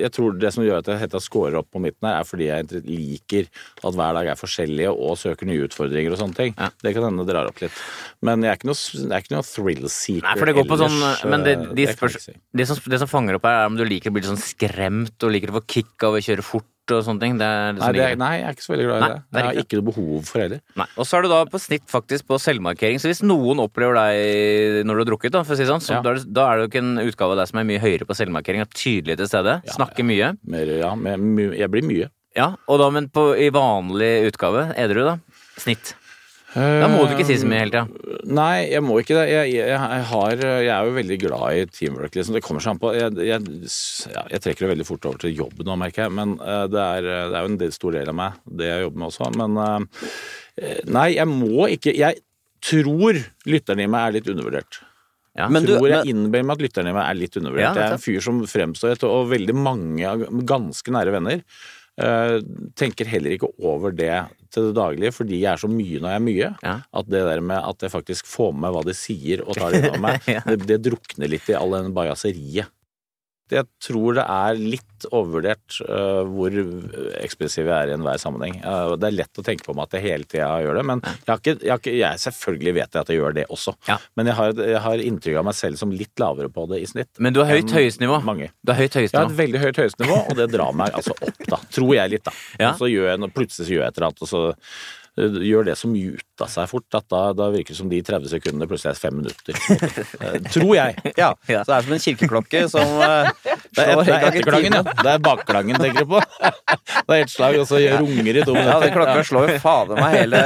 [0.00, 2.48] jeg tror det som gjør at jeg heter scorer opp på midten her, er fordi
[2.48, 3.50] jeg liker
[3.82, 6.54] at hver dag er forskjellige og søker nye utfordringer og sånne ting.
[6.56, 6.70] Ja.
[6.80, 7.82] Det kan hende det drar opp litt.
[8.24, 10.70] Men jeg er ikke noe, jeg er ikke noe thrill seeker Nei, for det går
[10.70, 10.96] på sånn
[11.28, 12.38] Men det, eh, de spørs, ikke si.
[12.56, 14.40] det, som, det som fanger opp her, er om du liker å bli litt sånn
[14.40, 17.38] skremt og liker å få kick av å kjøre fort og sånne ting.
[17.40, 19.08] Det er det Nei, det er, nei, jeg er ikke så veldig glad i Nei,
[19.16, 19.22] det.
[19.40, 20.60] Jeg har ikke noe behov for heller.
[20.82, 20.86] Nei.
[20.96, 23.00] Og så er du da på snitt faktisk på selvmarkering.
[23.02, 25.96] Så hvis noen opplever deg når du har drukket, da, for å si sånn, så
[25.98, 26.00] Ja.
[26.06, 27.82] da, er det, da er det jo ikke en utgave av deg som er mye
[27.82, 28.60] høyere på selvmarkering.
[28.62, 29.58] Er tydelig til stede.
[29.66, 30.32] Ja, snakker mye.
[30.46, 32.10] Mer, ja, jeg blir mye.
[32.36, 35.18] Ja, og da, men på, i vanlig utgave, edru, da?
[35.56, 35.94] Snitt.
[36.54, 38.20] Da må du ikke si så mye hele tida.
[38.32, 39.24] Nei, jeg må ikke det.
[39.28, 42.36] Jeg, jeg, jeg, har, jeg er jo veldig glad i teamwork, liksom.
[42.38, 42.92] Det kommer seg an på.
[42.96, 43.42] Jeg, jeg,
[44.30, 46.14] jeg trekker det veldig fort over til jobb nå, merker jeg.
[46.16, 48.86] Men eh, det, er, det er jo en del, stor del av meg, det jeg
[48.86, 49.30] jobber med også.
[49.42, 52.22] Men eh, nei, jeg må ikke Jeg
[52.66, 54.80] tror lytterne i meg er litt undervurdert.
[55.36, 55.50] Ja.
[55.52, 57.76] Men du- tror jeg men- innbiller meg at lytterne i meg er litt Ja, undervurdert.
[57.76, 60.14] jeg er en fyr som fremstår Og veldig mange
[60.48, 61.42] ganske nære venner eh,
[62.76, 64.12] tenker heller ikke over det
[64.52, 66.50] til det daglige, fordi jeg er så mye når jeg er mye.
[66.62, 66.74] Ja.
[67.00, 69.84] At det der med at jeg faktisk får med hva de sier og tar det
[69.88, 72.72] over meg, det, det drukner litt i all den bajaseriet.
[73.52, 76.54] Jeg tror det er litt overvurdert uh, hvor
[77.20, 78.56] ekspressiv jeg er i enhver sammenheng.
[78.64, 81.02] Uh, det er lett å tenke på meg at jeg hele tida gjør det, men
[81.04, 83.76] jeg, har ikke, jeg, har ikke, jeg selvfølgelig vet jeg at jeg gjør det også.
[83.90, 83.98] Ja.
[84.18, 86.90] Men jeg har, jeg har inntrykk av meg selv som litt lavere på det i
[86.90, 87.12] snitt.
[87.22, 88.20] Men du har høyt høyestnivå.
[88.26, 88.50] Mange.
[88.66, 91.42] Du har høyt Jeg har et veldig høyt høyestnivå, og det drar meg altså opp,
[91.46, 91.62] da.
[91.78, 92.34] Tror jeg litt, da.
[92.58, 92.72] Ja.
[92.72, 94.42] Og så gjør jeg plutselig så gjør jeg et eller annet, og så
[95.16, 98.00] gjør det så mye ut av seg fort at da, da virker det som de
[98.04, 99.56] 30 sekundene plutselig er fem minutter.
[100.16, 100.96] Eh, Tror jeg.
[101.18, 101.62] Ja, Ja.
[101.64, 103.28] Så det er som en kirkeklokke som eh,
[103.76, 104.82] Det er, slår det er etterklangen, ja.
[105.02, 106.20] Det er bakklangen, tenker du på.
[106.22, 108.70] Det er ett slag, og så gjør runger i to minutter.
[108.70, 110.40] Ja, den klokka slår jo fader meg hele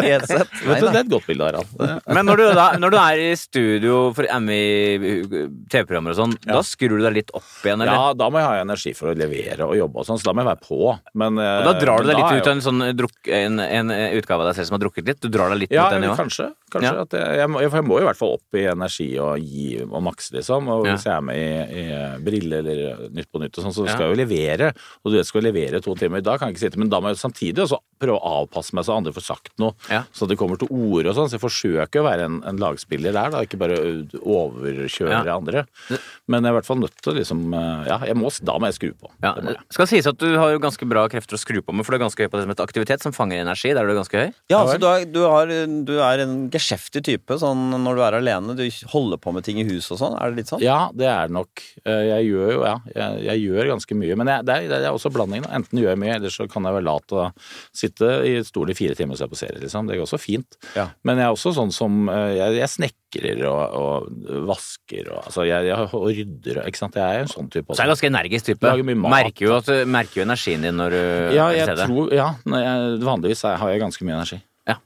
[0.00, 0.54] i et sett.
[0.64, 2.04] Vet du, det er et godt bilde, Harald.
[2.16, 6.56] Men når du, da, når du er i studio for MI-TV-programmer og sånn, Ja.
[6.58, 7.92] da skrur du deg litt opp igjen, eller?
[7.92, 10.34] Ja, da må jeg ha energi for å levere og jobbe og sånn, så da
[10.36, 10.80] må jeg være på.
[11.20, 13.90] Men, Og da drar du deg litt ut av en en sånn drukk, en, en
[13.90, 15.20] utgave av deg selv som har drukket litt?
[15.22, 16.16] Du drar deg litt Ja, mot den i år?
[16.20, 16.46] kanskje.
[16.74, 17.02] kanskje Ja.
[17.06, 20.02] at jeg, jeg, må, jeg må i hvert fall opp i energi og gi og
[20.06, 20.68] makse, liksom.
[20.74, 23.86] Og hvis jeg er med i, i Brille eller Nytt på Nytt og sånn, så
[23.88, 24.72] skal jeg jo levere.
[25.04, 26.20] Og du vet, skal levere to timer.
[26.22, 26.78] Da kan jeg ikke sitte.
[26.82, 29.74] Men da må jeg samtidig også prøve å avpasse meg så andre får sagt noe.
[29.92, 30.02] Ja.
[30.16, 31.28] Så det kommer til ord og sånn.
[31.30, 33.42] Så jeg forsøker å være en, en lagspiller der, da.
[33.46, 33.78] Ikke bare
[34.20, 35.36] overkjøre Ja.
[35.36, 35.64] andre.
[36.30, 38.68] Men jeg er i hvert fall nødt til liksom øh, Ja, jeg må, da må
[38.70, 39.10] jeg skru på.
[39.22, 39.62] Ja, Det må jeg.
[39.76, 41.98] skal sies at du har jo ganske bra krefter å skru på med, for du
[42.00, 43.72] er ganske høy på det som heter aktivitet, som fanger energi.
[43.74, 44.32] Der er du ganske høy.
[44.52, 45.46] Ja, altså, du, er, du, har,
[45.86, 48.56] du er en geskjeftig type sånn når du er alene.
[48.58, 50.16] Du holder på med ting i huset og sånn.
[50.20, 50.62] Er det litt sånn?
[50.64, 51.64] Ja, det er det nok.
[51.84, 52.76] Eh, Jeg gjør jo, ja.
[52.94, 54.16] Jeg, jeg gjør ganske mye.
[54.20, 55.48] Men jeg, det, er, det er også blandingen.
[55.50, 58.74] Enten gjør jeg mye, eller så kan jeg være lat og sitte i stol i
[58.78, 59.88] fire timer og se på serie, liksom.
[59.90, 60.54] Det går også fint.
[60.76, 60.84] Ja.
[61.02, 65.42] Men jeg er også sånn som eh, Jeg, jeg snekrer og, og vasker og Altså,
[65.48, 66.94] jeg, jeg og rydder og Ikke sant.
[67.00, 68.66] Jeg er en sånn type Så er du ganske energisk type.
[68.70, 69.14] Lager mye mat.
[69.16, 71.00] Merker jo, at, merker jo energien din når du
[71.34, 71.88] Ja, er jeg til stede.
[71.90, 74.40] tror Ja, når jeg, vanligvis er, har jeg ganske mye energi.
[74.70, 74.76] Ja.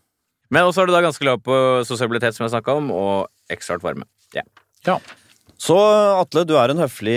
[0.55, 3.85] Men også er du da ganske lav på sosialitet, som jeg snakka om, og ekstremt
[3.85, 4.09] varme.
[4.37, 4.45] Ja.
[4.87, 4.99] Ja.
[5.65, 5.77] Så
[6.19, 7.15] Atle, du er en høflig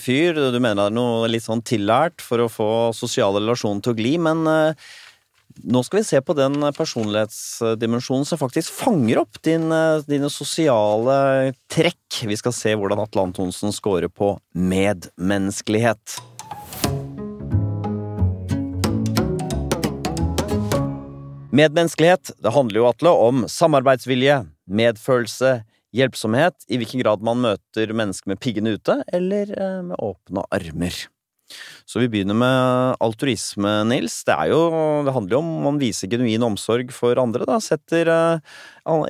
[0.00, 0.38] fyr.
[0.50, 3.98] Du mener det er noe litt sånn tillært for å få sosiale relasjoner til å
[3.98, 4.86] gli, men eh,
[5.62, 11.54] nå skal vi se på den personlighetsdimensjonen som faktisk fanger opp din, eh, dine sosiale
[11.70, 12.24] trekk.
[12.26, 16.18] Vi skal se hvordan Atle Antonsen scorer på medmenneskelighet.
[21.54, 25.60] Medmenneskelighet det handler jo, Atle, om samarbeidsvilje, medfølelse,
[25.94, 31.04] hjelpsomhet, i hvilken grad man møter mennesker med piggene ute, eller eh, med åpne armer.
[31.88, 34.16] Så vi begynner med altruisme, Nils.
[34.26, 34.60] Det, jo,
[35.06, 37.60] det handler jo om man viser genuin omsorg for andre, da.
[37.62, 38.56] Setter eh,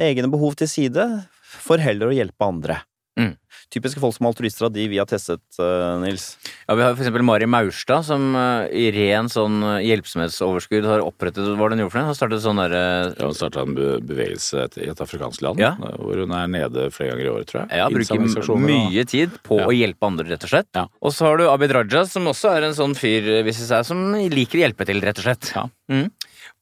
[0.09, 1.07] egne behov til side
[1.55, 2.81] for heller å hjelpe andre.
[3.21, 3.37] Mm.
[3.73, 6.37] Typiske folk som er altruister av de vi har testet, eh, Nils.
[6.69, 11.01] Ja, Vi har for eksempel Mari Maurstad, som eh, i ren sånn eh, hjelpsomhetsoverskudd har
[11.03, 12.11] opprettet Hva var det hun gjorde for noe?
[12.13, 12.83] Har startet sånn derre
[13.19, 15.73] Ja, Hun starta en bevegelse i et afrikansk land, Ja.
[15.99, 17.79] hvor hun er nede flere ganger i året, tror jeg.
[17.81, 19.67] Ja, bruker mye tid på Ja.
[19.67, 20.69] å hjelpe andre, rett og slett.
[20.75, 20.87] Ja.
[21.03, 23.83] Og så har du Abid Raja, som også er en sånn fyr, hvis det er,
[23.83, 25.53] som liker å hjelpe til, rett og slett.
[25.57, 25.67] Ja.
[25.91, 26.11] Mm.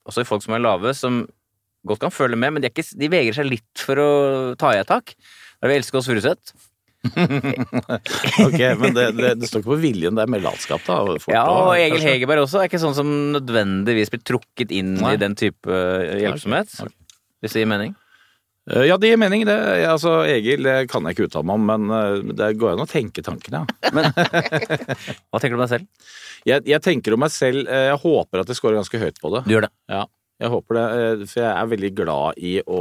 [0.09, 1.27] Også folk som er lave, som
[1.87, 4.71] godt kan følge med, men de, er ikke, de vegrer seg litt for å ta
[4.73, 5.15] i et tak.
[5.61, 6.53] Da vil jeg elske oss Furuseth.
[8.47, 11.01] Ok, men det, det, det står ikke på viljen, det er mer latskap, da.
[11.33, 12.12] Ja, og Egil kanskje.
[12.15, 15.17] Hegerberg også er ikke sånn som nødvendigvis blir trukket inn Nei.
[15.17, 16.23] i den type hjelpsomhet.
[16.23, 16.79] hjelpsomhet.
[16.87, 16.97] Okay.
[17.43, 17.97] Hvis det gir mening.
[18.71, 19.43] Eh, Ja, det gir mening.
[19.49, 19.57] Det,
[19.91, 22.91] altså, Egil det kan jeg ikke uttale meg om, men eh, det går an å
[22.91, 23.91] tenke tankene, ja.
[25.33, 25.88] Hva tenker du om deg selv?
[26.47, 29.31] Jeg, jeg tenker om meg selv eh, Jeg håper at jeg scorer ganske høyt på
[29.35, 29.45] det.
[29.47, 29.73] Du gjør det.
[29.91, 30.05] Ja,
[30.40, 32.81] jeg håper det, eh, for jeg er veldig glad i å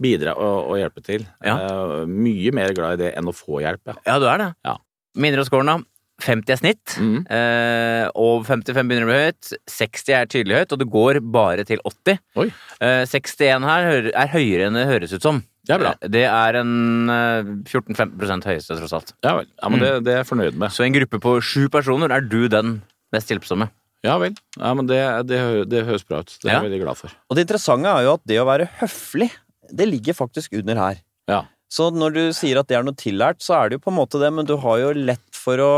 [0.00, 1.26] bidra og, og hjelpe til.
[1.44, 1.58] Ja.
[1.58, 3.98] Eh, Mye mer glad i det enn å få hjelp, ja.
[4.06, 4.50] Ja, du er det.
[4.66, 4.76] Ja.
[5.18, 5.78] Minner og da.
[6.18, 6.94] 50 er snitt.
[6.98, 7.20] Mm.
[7.30, 9.52] Eh, og 55 begynner å bli høyt.
[9.70, 12.18] 60 er tydelig høyt, og det går bare til 80.
[12.42, 12.48] Oi.
[12.82, 15.38] Eh, 61 her er høyere enn det høres ut som.
[15.68, 15.92] Det er bra.
[16.02, 16.74] Eh, Det er en
[17.14, 19.14] eh, 14-15 høyeste, tross alt.
[19.22, 19.46] Ja vel.
[19.62, 20.74] Ja, men det, det er jeg fornøyd med.
[20.74, 22.80] Så i en gruppe på sju personer er du den
[23.14, 23.70] mest hjelpsomme.
[24.06, 24.34] Ja vel.
[24.56, 25.38] Ja, men det, det,
[25.72, 26.30] det høres bra ut.
[26.38, 26.58] Det er Ja.
[26.60, 27.10] jeg veldig glad for.
[27.30, 29.30] Og det interessante er jo at det å være høflig,
[29.74, 31.00] det ligger faktisk under her.
[31.28, 31.42] Ja.
[31.68, 33.98] Så når du sier at det er noe tillært, så er det jo på en
[33.98, 35.72] måte det, men du har jo lett for å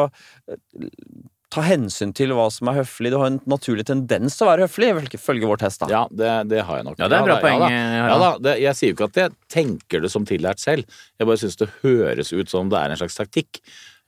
[0.46, 0.60] eh,
[1.50, 3.10] ta hensyn til hva som er høflig.
[3.10, 5.88] Du har en naturlig tendens til å være høflig, ifølge vår test, da.
[5.90, 7.00] Ja, det, det har jeg nok.
[7.00, 7.64] Ja, det er bra da, poeng.
[7.64, 7.74] Ja, da.
[7.74, 8.30] eh, Ja, da.
[8.46, 10.86] Det, jeg sier jo ikke at jeg tenker det som tillært selv.
[11.18, 13.58] Jeg bare syns det høres ut som det er en slags taktikk.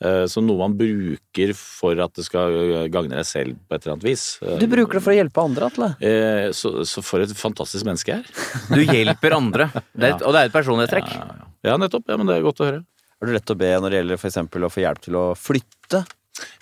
[0.04, 3.84] Eh, Som noe man bruker for at det skal eh, gagne deg selv på et
[3.86, 4.24] eller annet vis.
[4.42, 5.90] Eh, Du bruker det for å hjelpe andre, Atle.
[6.00, 8.32] eh, Så, så for et fantastisk menneske jeg er.
[8.74, 11.12] Du hjelper andre, det er, et- og det er et personlighetstrekk.
[11.14, 11.50] Ja, ja, ja.
[11.72, 12.04] ja, nettopp.
[12.08, 12.82] Ja, men det er godt å høre.
[13.22, 15.24] Har du lett å be når det gjelder for eksempel å få hjelp til å
[15.38, 16.00] flytte?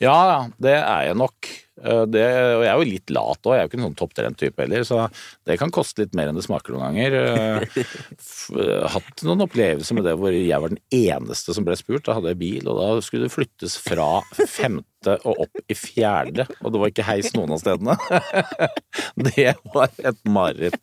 [0.03, 1.51] Ja, ja, det er jeg nok.
[1.81, 2.25] Eh, Det,
[2.57, 4.83] og jeg er jo litt lat òg, jeg er jo ikke en sånn topptrent-type heller,
[4.85, 5.05] så
[5.49, 7.17] det kan koste litt mer enn det smaker noen ganger.
[7.21, 7.79] Eh,
[8.61, 12.05] eh, Hatt noen opplevelser med det hvor jeg var den eneste som ble spurt.
[12.09, 14.09] Da hadde jeg bil, og da skulle det flyttes fra
[14.43, 17.97] femte og opp i fjerde, og det var ikke heis noen av stedene.
[19.31, 20.77] Det var et mareritt.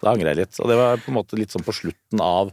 [0.00, 0.60] Da angrer jeg litt.
[0.62, 2.50] Og det var på en måte litt sånn på slutten av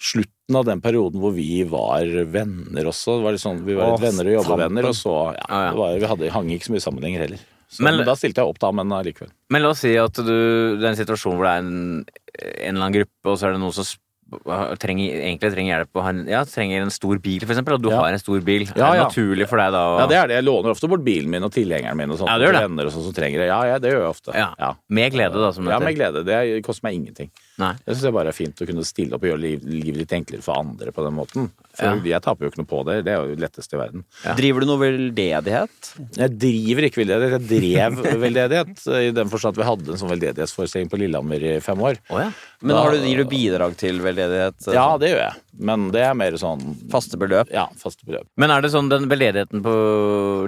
[0.00, 3.18] slutten av den perioden hvor vi var venner også.
[3.18, 6.08] Det var litt sånn, vi var litt venner og jobbevenner, og så ja, var, Vi
[6.10, 7.42] hadde, hang ikke så mye sammen lenger heller.
[7.70, 9.30] Så, Men- men, da stilte jeg opp, da, men allikevel.
[9.50, 12.06] Men la oss si at du, det er en situasjon hvor det er en,
[12.40, 13.84] en eller annen gruppe, og så er det noen som
[14.78, 17.96] trenger, egentlig trenger hjelp og ja, trenger en stor bil, for eksempel, og du Ja.
[17.98, 18.62] har en stor bil.
[18.76, 19.06] Ja, er det ja.
[19.08, 20.34] naturlig for deg da å Ja, det er det.
[20.38, 22.62] Jeg låner ofte bort bilen min og tilhengeren min og sånt Ja, det gjør det.
[22.68, 23.46] venner og sånn som trenger det.
[23.50, 24.34] Ja, ja, det gjør jeg ofte.
[24.34, 24.74] Ja.
[24.88, 26.24] Med glede, da, som det Ja, med glede.
[26.24, 27.30] Det koster meg ingenting.
[27.60, 27.74] Nei.
[27.84, 30.14] Det syns jeg bare er fint å kunne stille opp og gjøre liv, livet litt
[30.16, 31.50] enklere for andre på den måten.
[31.76, 31.94] For Ja.
[32.16, 32.96] jeg taper jo ikke noe på det.
[33.06, 34.04] Det er jo det letteste i verden.
[34.24, 34.34] Ja.
[34.38, 35.90] Driver du noe veldedighet?
[36.18, 38.82] Jeg driver ikke veldedighet, jeg drev veldedighet.
[39.00, 42.00] I den forstand at vi hadde en sånn veldedighetsforestilling på Lillehammer i fem år.
[42.10, 42.30] Oh, ja.
[42.60, 44.66] Men Da- har du, gir du bidrag til veldedighet?
[44.74, 45.36] Ja, det gjør jeg.
[45.60, 47.50] Men det er mer sånn Faste beløp?
[47.52, 48.26] ja, faste beløp.
[48.40, 49.72] Men er det sånn den veldedigheten på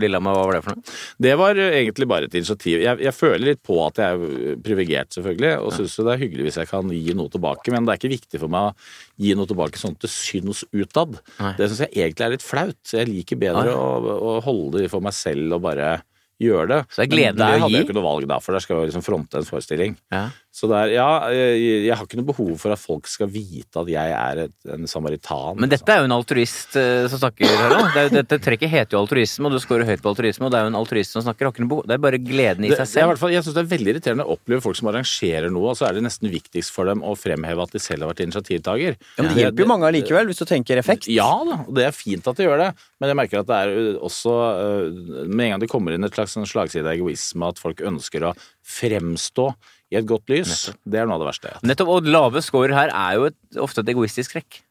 [0.00, 0.94] Lillehammer, hva var det for noe?
[1.20, 2.80] Det var egentlig bare et initiativ.
[2.84, 6.22] Jeg, jeg føler litt på at jeg er privilegert, selvfølgelig, og syns jo det er
[6.22, 9.24] hyggelig hvis jeg kan gi noe tilbake, men det er ikke viktig for meg å
[9.24, 11.18] gi noe tilbake sånn at det syns utad.
[11.58, 12.80] Det syns jeg egentlig er litt flaut.
[12.94, 15.92] Jeg liker bedre å, å holde det for meg selv og bare
[16.42, 16.80] gjøre det.
[16.90, 17.76] Så det er der ved å hadde gi?
[17.76, 19.98] jeg ikke noe valg da, for der skal jeg liksom fronte en forestilling.
[20.12, 20.24] Ja.
[20.52, 23.88] Så der, ja, jeg, jeg har ikke noe behov for at folk skal vite at
[23.88, 25.56] jeg er et, en samaritan.
[25.56, 27.88] Men dette er jo en altruist uh, som snakker, Harald.
[27.94, 30.60] Det er Dette trekket heter jo altruisme, og du scorer høyt på altruisme, og det
[30.60, 31.48] er jo en altruist som snakker.
[31.48, 31.88] Har ikke noe behov.
[31.88, 33.08] Det er bare gleden i Det, seg det selv.
[33.14, 35.80] hvert fall, jeg synes det er veldig irriterende å oppleve folk som arrangerer noe, og
[35.80, 39.00] så er det nesten viktigst for dem å fremheve at de selv har vært initiativtaker.
[39.00, 41.08] Ja, men det hjelper jo mange allikevel, hvis du tenker effekt.
[41.08, 43.64] Ja da, og det er fint at de gjør det, men jeg merker at det
[43.64, 47.60] er også uh, Med en gang det kommer inn et slags slagside av egoisme, at
[47.62, 49.54] folk ønsker å fremstå
[49.92, 51.54] i et godt lys, det er noe av det verste.
[51.68, 54.62] Nettopp, og lave scorer her er jo et, ofte et egoistisk trekk.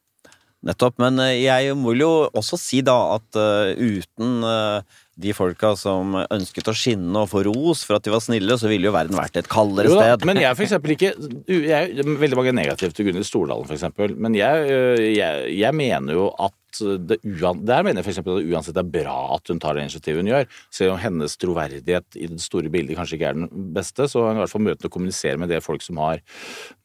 [0.65, 0.97] Nettopp.
[1.01, 4.81] Men eh, jeg må jo også si da at uh, uten uh,
[5.21, 8.69] de folka som ønsket å skinne og få ros for at de var snille, så
[8.69, 10.25] ville jo verden vært et kaldere Jo sted.
[10.29, 11.11] men jeg er for eksempel ikke
[11.49, 14.13] jeg, Veldig mange negative til Gunnhild Stordalen, for eksempel.
[14.21, 14.69] Men jeg,
[15.17, 18.87] jeg, jeg mener jo at det Der mener jeg for eksempel at det uansett er
[18.87, 20.47] bra at hun tar det initiativet hun gjør.
[20.73, 24.33] Selv om hennes troverdighet i det store bildet kanskje ikke er den beste, så har
[24.33, 26.23] hun i hvert fall møten å kommunisere med det folk som har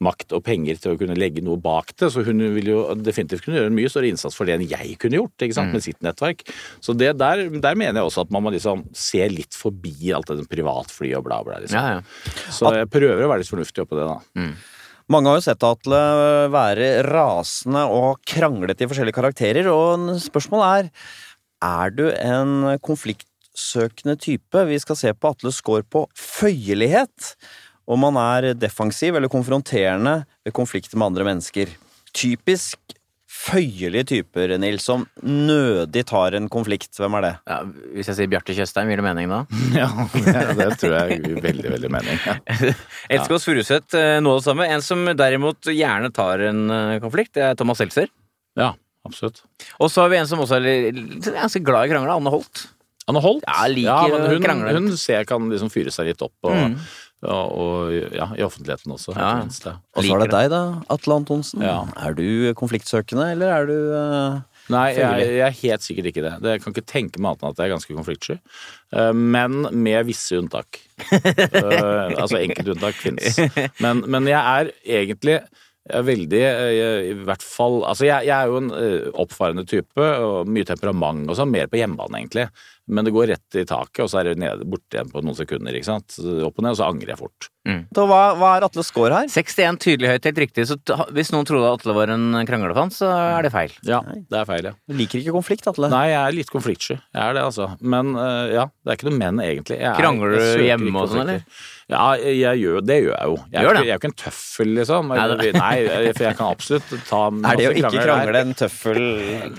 [0.05, 2.11] makt og penger til å kunne legge noe bak det.
[2.13, 4.97] Så hun vil jo definitivt kunne gjøre en mye større innsats for det enn jeg
[5.03, 6.47] kunne gjort, ikke sant, med sitt nettverk.
[6.85, 10.33] Så det der, der mener jeg også at man må liksom se litt forbi alt
[10.33, 11.61] det privatfly og bla, bla.
[11.63, 11.79] Liksom.
[11.79, 12.33] Ja, ja.
[12.53, 14.19] Så jeg prøver å være litt fornuftig oppå det, da.
[15.07, 15.99] Mange har jo sett Atle
[16.51, 20.89] være rasende og kranglete i forskjellige karakterer, og spørsmålet er
[21.63, 24.65] Er du en konfliktsøkende type?
[24.67, 27.37] Vi skal se på Atles score på føyelighet.
[27.87, 31.71] Om man er defensiv eller konfronterende ved konflikter med andre mennesker.
[32.13, 32.79] Typisk
[33.37, 36.91] føyelige typer, Nils, som nødig tar en konflikt.
[36.99, 37.33] Hvem er det?
[37.51, 37.59] Ja,
[37.95, 39.43] hvis jeg sier Bjarte Tjøstheim, gir det mening da?
[39.77, 39.89] Ja,
[40.57, 42.23] det, tror jeg gir veldig, veldig mening.
[42.27, 42.39] Ja.
[43.37, 44.69] oss Furuseth, eh, noe av det samme.
[44.73, 48.11] En som derimot gjerne tar en eh, konflikt, det er Thomas Seltzer.
[48.59, 48.73] ja,
[49.07, 49.43] absolutt.
[49.79, 50.91] Og så har vi en som også er
[51.37, 52.67] ganske glad i krangle, Anne Holt.
[53.07, 53.45] Anne Holt?
[53.47, 56.79] Ja, liker men hun, hun ser kan liksom fyre seg litt opp, og, Mm.
[57.25, 59.15] Og, og ja, i offentligheten også.
[59.17, 59.31] Ja.
[59.41, 59.79] minst, ja.
[59.97, 60.61] Og så er det deg, da,
[60.93, 61.65] Atle Antonsen.
[61.65, 61.79] Ja.
[61.97, 66.33] Er du konfliktsøkende, eller er du uh, Nei, jeg, jeg er helt sikkert ikke det.
[66.43, 66.57] det.
[66.57, 68.37] Jeg kan ikke tenke meg annet enn at jeg er ganske konfliktsky.
[68.93, 70.81] Uh, Men med visse unntak.
[71.07, 73.39] uh, altså enkelte unntak finnes.
[73.81, 75.39] Men, men jeg er egentlig
[75.87, 78.73] jeg er veldig jeg, I hvert fall Altså, jeg, jeg er jo en
[79.23, 81.53] oppfarende type, og mye temperament og sånn.
[81.55, 82.49] Mer på hjemmebane, egentlig.
[82.89, 85.35] Men det går rett i taket, og så er det nede borte igjen på noen
[85.35, 85.75] sekunder.
[85.75, 86.17] ikke sant?
[86.23, 87.49] Opp og ned, og så angrer jeg fort.
[87.67, 89.27] Så hva, hva er Atles score her?
[89.27, 90.67] 61 tydelig høyt, helt riktig.
[90.71, 90.77] Så
[91.11, 93.75] hvis noen trodde Atle var en kranglefant, så er det feil.
[93.89, 94.75] Ja, det er feil, ja.
[94.87, 95.91] Du liker ikke konflikt, Atle.
[95.91, 96.95] Nei, jeg er litt konfliktsky.
[97.01, 97.67] Jeg er det, altså.
[97.83, 99.81] Men eh, ja, det er ikke noe men, egentlig.
[99.83, 101.43] Jeg er- Krangler du hjemme og sånn, eller?
[101.91, 103.35] Ja, jeg, gjør, det gjør jeg jo.
[103.51, 103.87] Jeg er, Gjør ikke, det?
[103.87, 105.11] jeg er jo ikke en tøffel, liksom.
[105.11, 107.51] Nei, Nei, det- Nei, for jeg kan absolutt ta masse krangler.
[107.51, 109.03] Er det å ikke krangler krangle en tøffel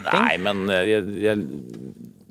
[0.07, 1.45] Nei, men jeg, jeg,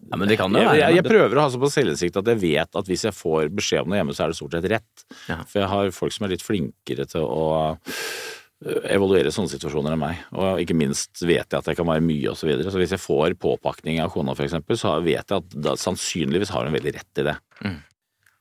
[0.06, 0.78] Ja, men det kan jo jeg, være.
[0.82, 3.82] jeg, jeg prøver å ha såpass selvinnsikt at jeg vet at hvis jeg får beskjed
[3.84, 5.04] om noe hjemme, så er det stort sett rett.
[5.26, 5.40] Ja.
[5.50, 10.02] For jeg har folk som er litt flinkere til å øh, evaluere sånne situasjoner enn
[10.04, 10.22] meg.
[10.36, 12.70] Og ikke minst vet jeg at jeg kan være mye og Så, videre.
[12.70, 16.54] så hvis jeg får påpakning av kona, for eksempel, så vet jeg at da sannsynligvis
[16.54, 17.36] har hun veldig rett i det.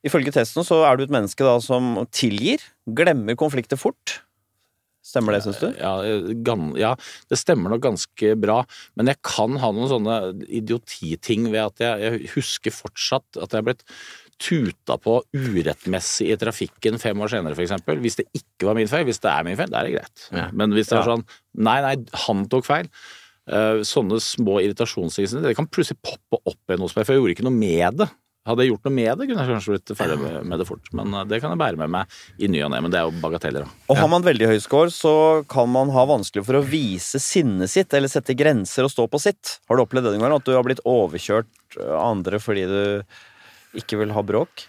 [0.06, 4.20] Ifølge testen så er du et menneske da som tilgir, glemmer konflikter fort.
[5.16, 5.70] Stemmer det, syns du?
[5.80, 5.96] Ja,
[6.84, 6.92] ja,
[7.32, 8.60] det stemmer nok ganske bra,
[9.00, 10.20] men jeg kan ha noen sånne
[10.60, 13.86] idiotiting ved at jeg, jeg husker fortsatt at jeg er blitt
[14.42, 17.72] tuta på urettmessig i trafikken fem år senere, f.eks.
[18.04, 19.06] Hvis det ikke var min feil.
[19.08, 20.26] Hvis det er min feil, da er det greit.
[20.36, 20.50] Ja.
[20.52, 21.24] Men hvis det er sånn
[21.56, 21.94] Nei, nei,
[22.26, 22.90] han tok feil.
[23.48, 27.36] eh, sånne små irritasjonsting det kan plutselig poppe opp igjen hos meg, for jeg gjorde
[27.38, 28.10] ikke noe med det.
[28.46, 30.90] Hadde jeg gjort noe med det, kunne jeg kanskje blitt ferdig med, det fort.
[30.94, 32.82] Men eh, det kan jeg bære med meg i ny og ne.
[32.86, 33.80] Men det er jo bagateller, da.
[33.90, 35.14] Og har man veldig høy score, så
[35.50, 39.22] kan man ha vanskelig for å vise sinnet sitt eller sette grenser og stå på
[39.24, 39.58] sitt.
[39.66, 40.38] Har du opplevd det noen gang?
[40.38, 42.82] At du har blitt overkjørt av andre fordi du
[43.82, 44.68] ikke vil ha bråk?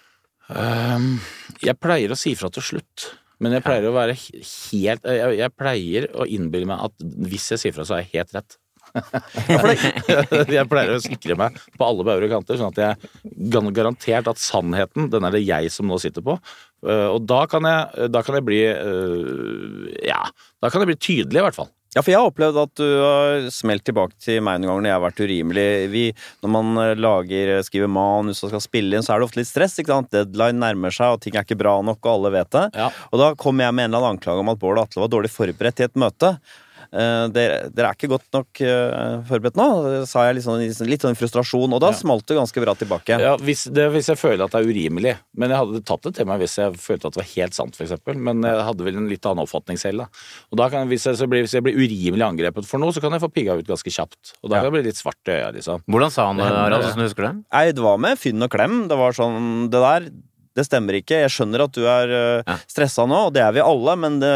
[0.48, 1.16] Um,
[1.60, 3.10] jeg pleier å si fra til slutt.
[3.44, 4.70] Men jeg pleier å være helt
[5.04, 8.32] Jeg, jeg pleier å innbille meg at hvis jeg sier fra, så er jeg helt
[8.38, 8.56] rett.
[10.56, 14.42] jeg pleier å sikre meg på alle bauger og kanter, sånn at jeg garantert at
[14.42, 16.38] sannheten, den er det jeg som nå sitter på.
[16.86, 20.26] Eh, og da kan jeg, da kan jeg bli eh, Ja,
[20.62, 21.72] da kan jeg bli tydelig, i hvert fall.
[21.96, 24.90] Ja, for jeg har opplevd at du har smelt tilbake til meg noen ganger når
[24.90, 25.68] jeg har vært urimelig.
[25.94, 26.02] Vi,
[26.44, 29.48] når man eh, lager, skriver manus og skal spille inn, så er det ofte litt
[29.48, 29.78] stress.
[29.80, 30.12] ikke sant?
[30.12, 32.66] Deadline nærmer seg, og ting er ikke bra nok, og alle vet det.
[32.76, 32.90] Ja.
[33.08, 35.12] Og da kom jeg med en eller annen anklage om at Bård og Atle var
[35.14, 36.34] dårlig forberedt til et møte.
[36.96, 39.66] Eh, dere, dere er ikke godt nok eh, forberedt nå,
[40.08, 41.98] sa jeg litt sånn, litt sånn frustrasjon, og da Ja.
[41.98, 43.18] smalt det ganske bra tilbake.
[43.20, 45.12] Ja, hvis, det, hvis jeg føler at det er urimelig.
[45.36, 47.76] Men jeg hadde tatt det til meg hvis jeg følte at det var helt sant,
[47.76, 47.92] f.eks.
[48.16, 50.08] Men jeg hadde vel en litt annen oppfatning selv, da.
[50.52, 53.02] Og da kan, hvis, jeg, så blir, hvis jeg blir urimelig angrepet for noe, så
[53.04, 54.32] kan jeg få pigga ut ganske kjapt.
[54.42, 54.62] Og da Ja.
[54.62, 55.82] kan jeg bli litt svart i øya, liksom.
[55.90, 56.90] Hvordan sa han det, Harald, ja.
[56.94, 57.34] sånn du husker det?
[57.52, 58.88] Nei, det var med fynn og klem.
[58.88, 60.08] Det var sånn Det der,
[60.56, 61.18] det stemmer ikke.
[61.26, 62.56] Jeg skjønner at du er uh, Ja.
[62.70, 64.32] stressa nå, og det er vi alle, men det,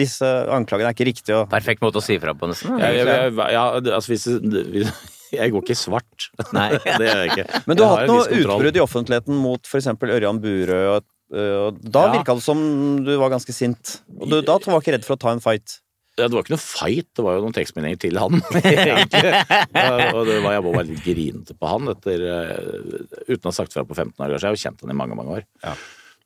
[0.00, 1.38] disse anklagene er ikke riktige.
[1.42, 2.76] Og, Perfekt måte å si fra på, nesten.
[2.82, 4.26] Jeg, jeg, jeg, ja, altså hvis,
[4.74, 4.92] hvis
[5.30, 6.26] Jeg går ikke svart.
[6.56, 6.72] Nei.
[6.98, 7.62] det gjør jeg ikke.
[7.70, 9.86] men du har, har hatt noe utbrudd i offentligheten mot f.eks.
[9.94, 12.16] Ørjan Burøe, og, og da Ja.
[12.16, 12.58] virka det som
[13.06, 14.00] du var ganske sint.
[14.18, 15.78] Og du, da var ikke redd for å ta en fight.
[16.20, 18.36] Det var ikke noe fight, det var jo noen tekstmeldinger til han,
[20.16, 23.76] og det var, jeg var litt grinete på han etter, eh, uten å ha sagt
[23.76, 24.36] fra på 15 år.
[24.36, 25.48] Så jeg har jo kjent han i mange, mange år.
[25.64, 25.74] Ja.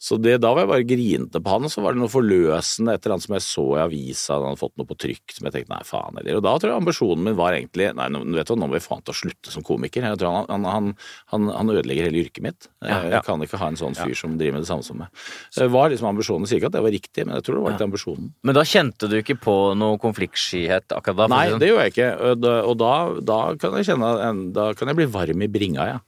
[0.05, 2.93] Så det, da var jeg bare grinete på han, og så var det noe forløsende,
[2.93, 5.49] et eller annet som jeg så i avisa, han hadde fått noe på trykk som
[5.49, 6.37] jeg tenkte nei, faen heller.
[6.41, 8.77] Og da tror jeg ambisjonen min var egentlig nei, nå, vet du, hva, nå må
[8.77, 10.05] vi faen til å slutte som komiker.
[10.05, 10.93] Jeg tror han, han,
[11.33, 12.69] han, han ødelegger hele yrket mitt.
[12.85, 15.25] Jeg kan ikke ha en sånn fyr som driver med det samme som meg.
[15.57, 16.45] Det var liksom ambisjonen.
[16.45, 18.33] Jeg sier ikke at det var riktig, men jeg tror det var litt ambisjonen.
[18.45, 21.33] Men da kjente du ikke på noe konfliktskyhet akkurat da?
[21.33, 22.11] Nei, det gjorde jeg ikke.
[22.29, 22.95] Og da, og da,
[23.33, 24.13] da kan jeg kjenne
[24.53, 26.03] Da kan jeg bli varm i bringa, ja.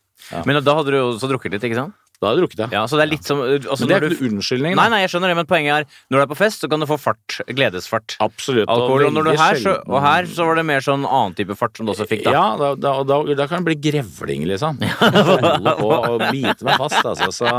[0.45, 2.03] Men da hadde du også drukket litt, ikke sant?
[2.21, 2.69] Da har jeg drukket, ja.
[2.73, 4.77] Ja, så det er litt som altså, Men det er ikke du- unnskyldning.
[4.79, 6.81] Nei, nei, jeg skjønner det, men poenget er når du er på fest, så kan
[6.81, 7.41] du få fart.
[7.49, 8.17] Gledesfart.
[8.25, 8.69] Absolutt.
[8.73, 9.05] Alkohol.
[9.07, 11.77] Og, du veldig her, så, og her så var det mer sånn annen type fart
[11.77, 12.33] som du også fikk, da.
[12.37, 14.79] Ja, da, da, da, da kan det bli grevling, liksom.
[14.83, 17.29] Holde på og bite meg fast, altså.
[17.35, 17.53] Så,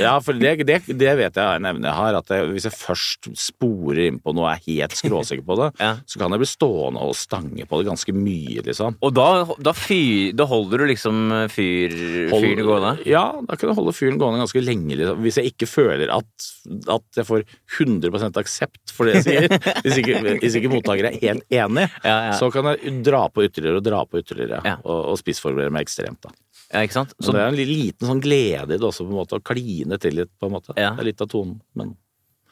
[0.00, 2.66] ja, for det, det, det vet jeg er en evne jeg har, at jeg, hvis
[2.68, 5.94] jeg først sporer inn på noe og er helt skråsikker på det, Ja.
[6.08, 8.96] så kan jeg bli stående og stange på det ganske mye, liksom.
[9.04, 11.20] Og da, fyr, holder du liksom
[11.52, 11.94] fyr,
[12.32, 12.92] fyren gående?
[13.08, 14.96] Ja, da kan jeg holde fyren gående ganske lenge.
[14.98, 15.22] Liksom.
[15.24, 16.48] Hvis jeg ikke føler at,
[16.96, 17.44] at jeg får
[17.78, 19.46] 100% aksept for det jeg sier,
[19.86, 22.36] hvis ikke, hvis ikke mottaker er helt enig, Ja, ja.
[22.38, 24.76] så kan jeg dra på ytterligere og dra på ytterligere, Ja.
[24.84, 26.20] og, og spissforberede meg ekstremt.
[26.26, 26.34] da.
[26.70, 27.16] Ja, ikke sant?
[27.18, 29.96] Så det er en liten sånn glede i det også, på en måte, å kline
[29.98, 30.76] til litt, på en måte.
[30.78, 30.92] Ja.
[30.94, 31.96] Det er litt av tonen, men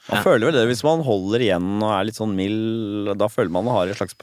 [0.08, 3.52] Man føler vel det hvis man holder igjen og er litt sånn mild, da føler
[3.52, 4.16] man man har et slags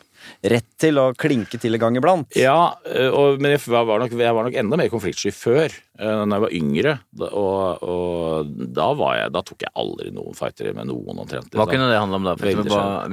[0.46, 2.36] rett til å klinke til en gang iblant.
[2.40, 2.76] Ja,
[3.12, 6.44] og, men jeg var, nok, jeg var nok enda mer konfliktsky før, øh, når jeg
[6.46, 6.94] var yngre.
[7.26, 11.52] Og, og da, var jeg, da tok jeg aldri noen fightere med noen omtrent.
[11.54, 11.74] Hva liksom.
[11.74, 12.36] kunne det handle om da?
[12.40, 12.66] Hvilke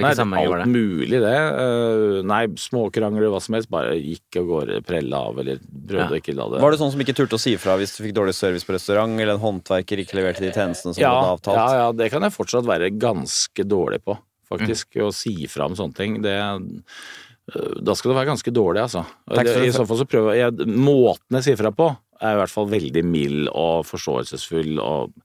[0.03, 0.83] Nei, sammenhenger var Alt det?
[0.83, 1.35] mulig, det.
[1.63, 3.71] Eh, nei, småkrangler, hva som helst.
[3.73, 6.11] Bare gikk av gårde, prella av, eller prøvde Ja.
[6.11, 8.03] å ikke la det Var det sånn som ikke turte å si fra hvis du
[8.07, 11.17] fikk dårlig service på restaurant, eller en håndverker ikke leverte de tjenestene som ja, du
[11.21, 11.57] hadde avtalt?
[11.61, 14.17] ja, ja, det kan jeg fortsatt være ganske dårlig på,
[14.55, 14.97] faktisk.
[14.97, 15.05] Mm.
[15.07, 16.21] Å si fra om sånne ting.
[16.25, 19.05] Det øh, Da skal du være ganske dårlig, altså.
[19.29, 21.89] Det, I så fall så prøver jeg Måten jeg sier fra på,
[22.23, 25.17] er i hvert fall veldig mild og forståelsesfull og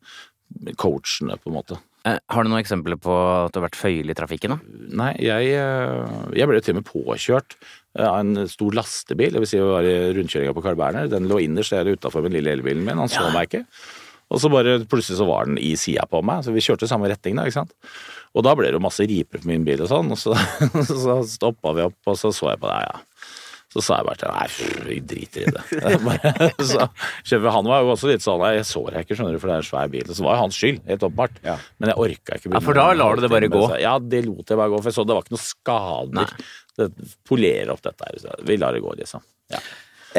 [0.79, 1.77] coachende, på en måte.
[2.07, 4.55] Eh, Har du noen eksempler på at du har vært føyelig i trafikken?
[4.55, 4.87] da?
[5.03, 7.57] Nei, jeg, øh, jeg ble til og med påkjørt
[7.97, 9.33] av en stor lastebil.
[9.33, 11.09] Det vil si, jeg var i rundkjøringa på Carl Berner.
[11.11, 12.99] Den lå innerst der utafor den lille elbilen min.
[13.01, 13.63] Han så meg ikke.
[14.33, 16.91] Og så bare plutselig så var den i sida på meg, så vi kjørte i
[16.91, 17.71] samme retning da, ikke sant.
[18.37, 20.37] Og da ble det jo masse riper på min bil og sånn, og så,
[20.87, 22.99] så stoppa vi opp, og så så jeg på det, ja.
[23.73, 25.63] Så sa jeg bare til ham nei, vi driter i det.
[26.71, 26.85] Så,
[27.27, 29.51] kjøper- han var jo også litt sånn nei, jeg så deg ikke, skjønner du, for
[29.51, 30.07] det er en svær bil.
[30.07, 31.35] Så var jo hans skyld, helt åpenbart.
[31.45, 31.57] Ja.
[31.77, 32.53] Men jeg orka ikke.
[32.55, 33.65] Ja, for da lar du det bare gå?
[33.83, 36.33] Ja, det lot jeg bare gå, for jeg så det var ikke noe skader.
[36.79, 36.87] Det
[37.27, 38.17] polerer opp dette her.
[38.23, 39.25] så Vi lar det gå, liksom.
[39.53, 39.61] Ja.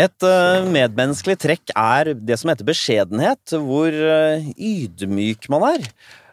[0.04, 5.88] Et eh, medmenneskelig trekk er det som heter beskjedenhet, hvor eh, ydmyk man er.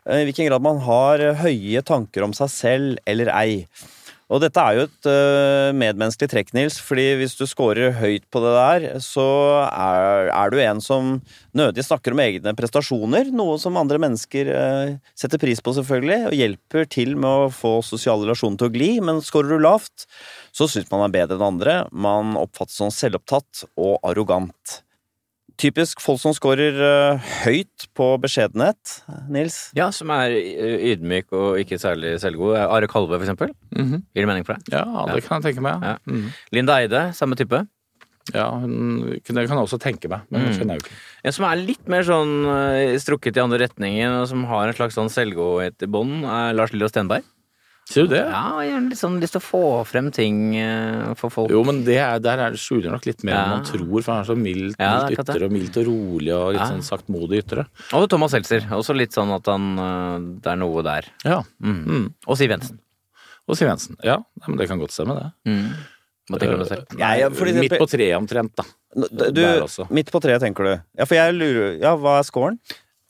[0.06, 3.66] Eh, I hvilken grad man har eh, høye tanker om seg selv eller ei.
[4.26, 8.42] Og dette er jo et eh, medmenneskelig trekk, Nils, fordi hvis du scorer høyt på
[8.42, 9.26] det der, så
[9.68, 11.12] er, er du en som
[11.58, 14.50] nødig snakker om egne prestasjoner, noe som andre mennesker
[15.14, 18.90] setter pris på, selvfølgelig, og hjelper til med å få sosiale relasjoner til å gli,
[19.06, 20.08] men scorer du lavt,
[20.58, 21.78] så syns man er bedre enn andre.
[21.94, 24.80] Man oppfattes som selvopptatt og arrogant.
[25.62, 28.98] Typisk folk som scorer eh, høyt på beskjedenhet,
[29.32, 29.70] Nils.
[29.78, 32.58] Ja, som er eh, ydmyk og ikke særlig selvgod.
[32.60, 33.54] Are Kalve, for eksempel.
[33.72, 34.02] Mhm.
[34.12, 34.74] Gir det mening for deg?
[34.76, 35.80] ja, det kan jeg tenke meg.
[35.82, 35.96] Ja.
[35.96, 36.28] Ja, -hmm.
[36.52, 37.66] Linda Eide, samme type.
[38.34, 40.48] ja hun, det kan jeg også tenke meg, men Mm.
[40.48, 40.96] det kjenner jeg jo ikke.
[41.26, 42.46] En som er litt mer sånn
[42.92, 46.54] eh, strukket i andre retningen, og som har en slags sånn selvgodhet i bånn, er
[46.54, 47.24] Lars Lillo Stenberg.
[47.86, 48.24] Sier du det?
[48.26, 51.52] Ja, jeg har litt sånn lyst til å få frem ting eh, for folk.
[51.54, 54.10] Jo, men det er, der er det skjuler nok litt mer enn man tror, for
[54.10, 56.70] han er så mildt, Ja, mildt ytre og mildt og rolig og litt Ja.
[56.72, 57.68] sånn saktmodig ytre.
[57.94, 58.66] Og Thomas Seltzer.
[58.74, 61.12] Også litt sånn at han eh, Det er noe der.
[61.24, 61.44] Ja.
[61.62, 61.84] Mm.
[61.86, 62.08] Mm.
[62.26, 62.80] Og Siv Jensen.
[63.46, 64.00] Og Siv Jensen.
[64.02, 65.30] Ja, nei, men det kan godt stemme, det.
[65.54, 65.68] Mm.
[66.32, 66.98] Hva tenker du selv?
[66.98, 68.66] Ja, ja, for Midt på treet omtrent, da.
[69.30, 69.44] Du,
[69.94, 70.74] midt på treet, tenker du.
[70.98, 72.58] Ja, for jeg lurer Ja, hva er scoren?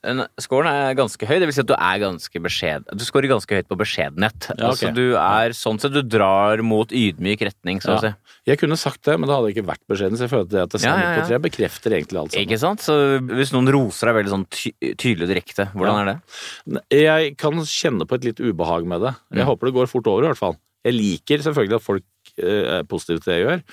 [0.06, 2.86] En- Scoren er ganske høy, det vil si at du er ganske beskjeden.
[2.98, 4.48] Du scorer ganske høyt på beskjedenhet.
[4.52, 4.70] Ja, okay.
[4.70, 8.12] Altså du er sånn sett du drar mot ydmyk retning, så å si.
[8.46, 10.62] Jeg kunne sagt det, men det hadde ikke vært beskjeden, så jeg følte at det
[10.62, 12.46] at det Ja, på tre bekrefter egentlig alt sammen.
[12.46, 12.80] Ikke sant?
[12.86, 12.94] Så
[13.26, 16.84] hvis noen roser deg veldig sånn ty tydelig og direkte, hvordan er det?
[16.94, 19.16] Jeg kan kjenne på et litt ubehag med det.
[19.34, 19.50] Jeg Mm.
[19.50, 20.58] håper det går fort over, i hvert fall.
[20.86, 22.04] Jeg liker selvfølgelig at folk
[22.38, 23.64] eh, er positive til det jeg gjør,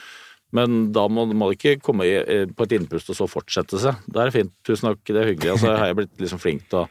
[0.52, 2.14] men da må, må det ikke komme i,
[2.52, 4.00] på et innpust og så fortsette seg.
[4.04, 4.52] Det er fint.
[4.68, 5.54] Tusen takk, det er hyggelig.
[5.54, 6.87] Og så har jeg blitt liksom flink til å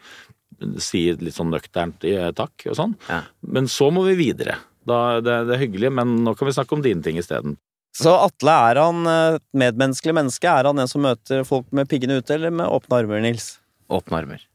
[0.82, 2.96] si litt sånn nøkternt eh, takk og sånn.
[3.10, 3.24] Ja.
[3.54, 4.58] Men så må vi videre.
[4.88, 7.58] Da, det, det er hyggelig, men nå kan vi snakke om dine ting isteden.
[7.98, 10.48] Så Atle, er han eh, et medmenneskelig menneske?
[10.50, 13.54] Er han en som møter folk med piggene ute, eller med åpne armer, Nils?
[13.92, 14.46] Åpne armer.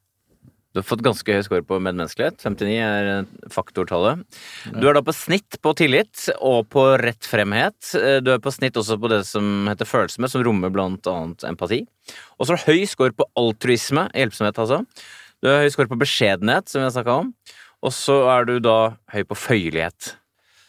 [0.76, 2.42] Du har fått ganske høy score på medmenneskelighet.
[2.44, 3.06] 59 er
[3.48, 4.26] faktortallet.
[4.76, 7.78] Du er da på snitt på tillit og på rettfremhet.
[7.80, 8.20] fremhet.
[8.20, 11.86] Du er på snitt også på det som heter følsomhet, som rommer blant annet empati.
[12.36, 14.82] Og så har du høy score på altruisme, hjelpsomhet altså.
[15.40, 17.30] Du har høy score på beskjedenhet, som vi har snakka om.
[17.80, 18.76] Og så er du da
[19.14, 20.10] høy på føyelighet.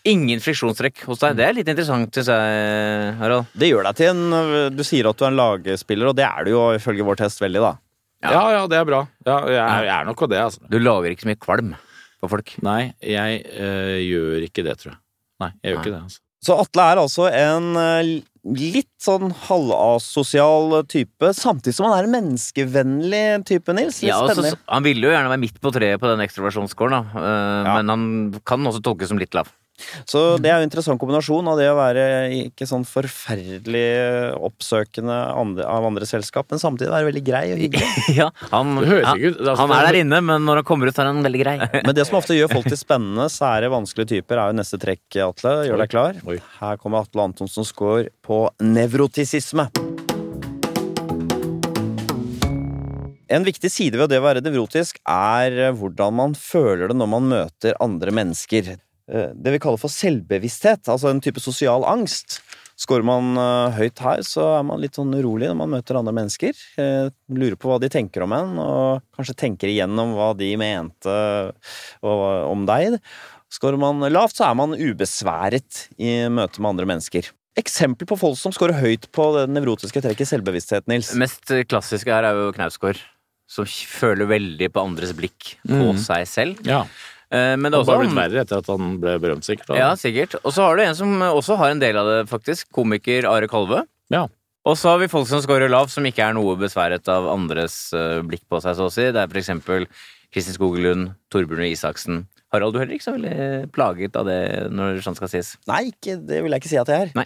[0.07, 1.35] Ingen friksjonstrekk hos deg.
[1.35, 3.51] Det er litt interessant, syns jeg, Harald.
[3.51, 6.47] Det gjør deg til en Du sier at du er en lagspiller, og det er
[6.47, 7.73] du jo ifølge vår test veldig, da.
[8.27, 8.37] Ja.
[8.37, 9.01] Ja, ja, det er bra.
[9.25, 10.61] Ja, jeg, er- jeg er nok av det, altså.
[10.69, 11.75] Du lager ikke så mye kvalm
[12.21, 12.53] på folk.
[12.65, 14.99] Nei, jeg øh, gjør ikke det, tror jeg.
[15.43, 15.83] Nei, jeg gjør Nei.
[15.85, 16.19] ikke det, altså.
[16.47, 18.09] Så Atle er altså en eh,
[18.57, 24.01] litt sånn halvasosial type, samtidig som han er en menneskevennlig type, Nils.
[24.03, 24.59] Litt Ja, altså, spennende.
[24.69, 27.21] han ville jo gjerne være midt på treet på den ekstroversjonsscoren, da.
[27.21, 27.75] Eh, Ja.
[27.81, 29.49] Men han kan også tolkes som litt lav.
[30.09, 32.05] Så det er jo en interessant kombinasjon av det å være
[32.47, 33.85] ikke sånn forferdelig
[34.47, 37.89] oppsøkende andre, av andre selskap, men samtidig være veldig grei og hyggelig.
[38.19, 39.25] ja, han, han,
[39.61, 41.57] han er der inne, men når han kommer ut, er han veldig grei.
[41.87, 45.05] Men det som ofte gjør folk til spennende, sære, vanskelige typer, er jo neste trekk,
[45.23, 45.53] Atle.
[45.69, 46.19] Gjør deg klar.
[46.59, 49.69] Her kommer Atle Antonsen Skaar på nevrotisisme.
[53.27, 57.09] En viktig side ved det å være nevrotisk er eh, hvordan man føler det når
[57.11, 58.77] man møter andre mennesker.
[59.09, 62.41] Eh, Det vi kaller for selvbevissthet, altså en type sosial angst.
[62.77, 66.13] Skårer man eh, høyt her, så er man litt sånn urolig når man møter andre
[66.13, 66.53] mennesker.
[66.77, 71.15] Eh, Lurer på hva de tenker om en, og kanskje tenker igjennom hva de mente
[72.05, 72.99] om deg.
[73.49, 77.29] Skårer man lavt, så er man ubesværet i møte med andre mennesker.
[77.57, 81.13] Eksempel på folk som scorer høyt på det nevrotiske trekket selvbevissthet, Nils.
[81.17, 82.99] Mest klassiske her er jo Knausgård,
[83.49, 85.97] som føler veldig på andres blikk på Mm.
[85.97, 86.61] seg selv.
[86.67, 86.83] Ja.
[87.31, 89.43] Eh, Men det Det er også, han har blitt verre etter at han ble berømt,
[89.47, 89.67] sikkert.
[89.67, 89.75] da.
[89.75, 90.35] Ja, sikkert.
[90.43, 92.69] Og så har du en som også har en del av det, faktisk.
[92.71, 93.85] Komiker Are Kalve.
[94.09, 94.27] Ja.
[94.67, 97.93] Og så har vi folk som scorer lav, som ikke er noe besværet av andres
[97.95, 99.05] eh, blikk på seg, så å si.
[99.11, 99.87] Det er for eksempel
[100.33, 102.25] Kristin Skogelund, Torbjørn Isaksen.
[102.51, 104.39] Harald, du er heller ikke så veldig plaget av det
[104.71, 105.53] når sånn skal sies.
[105.67, 107.11] Nei, ikke, det vil jeg ikke si at jeg er.
[107.15, 107.25] Nei.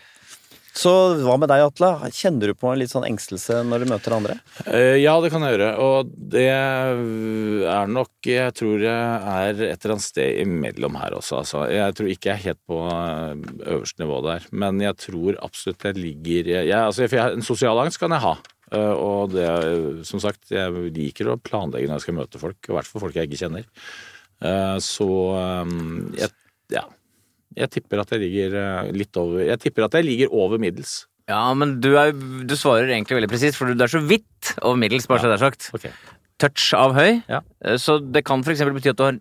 [0.72, 1.90] Så hva med deg, Atle?
[2.16, 4.38] Kjenner du på en litt sånn engstelse når du møter andre?
[4.64, 5.72] Eh, ja, det kan jeg gjøre.
[5.84, 11.42] Og det er nok Jeg tror jeg er et eller annet sted imellom her også,
[11.42, 11.66] altså.
[11.72, 13.44] Jeg tror ikke jeg er helt på eh,
[13.74, 14.48] øverste nivå der.
[14.64, 18.38] Men jeg tror absolutt jeg ligger jeg, altså, En sosial angst kan jeg ha.
[18.72, 19.50] Eh, og det,
[20.08, 23.20] som sagt, jeg liker å planlegge når jeg skal møte folk, i hvert fall folk
[23.20, 23.68] jeg ikke kjenner.
[24.82, 25.06] Så
[26.18, 26.32] jeg,
[26.74, 26.88] ja.
[27.58, 31.06] Jeg tipper at jeg ligger eh, litt over Jeg tipper at jeg ligger over middels.
[31.30, 34.80] Ja, men du, er, du svarer egentlig veldig presist, for du er så vidt over
[34.80, 35.70] middels, bare så det er sagt.
[35.78, 35.92] Okay.
[36.42, 37.22] Touch av høy.
[37.30, 37.42] Ja.
[37.64, 39.20] Eh, Så det kan eksempel bety at du har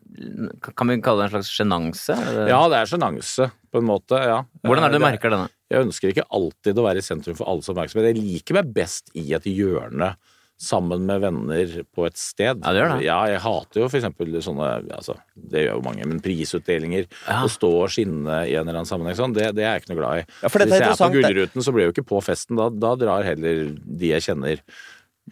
[0.75, 2.17] Kan vi kalle det en slags sjenanse?
[2.49, 4.19] Ja, det er sjenanse, på en måte.
[4.25, 4.41] ja.
[4.65, 5.51] Hvordan er det du Eh, merker denne?
[5.71, 8.09] Jeg ønsker ikke alltid å være i sentrum for alles oppmerksomhet.
[8.11, 10.15] Jeg liker meg best i et hjørne
[10.61, 12.61] sammen med venner på et sted.
[12.61, 13.05] Ja, det gjør det.
[13.07, 17.07] Ja, jeg hater jo for eksempel sånne altså, Det gjør jo mange, men prisutdelinger.
[17.25, 17.39] Ja.
[17.47, 19.95] Å stå og skinne i en eller annen sammenheng sånn, det, det er jeg ikke
[19.95, 20.25] noe glad i.
[20.43, 21.11] Ja, Hvis jeg er på.
[21.17, 22.61] Gullruten, så blir jeg jo ikke på festen.
[22.61, 24.61] Da, da drar heller de jeg kjenner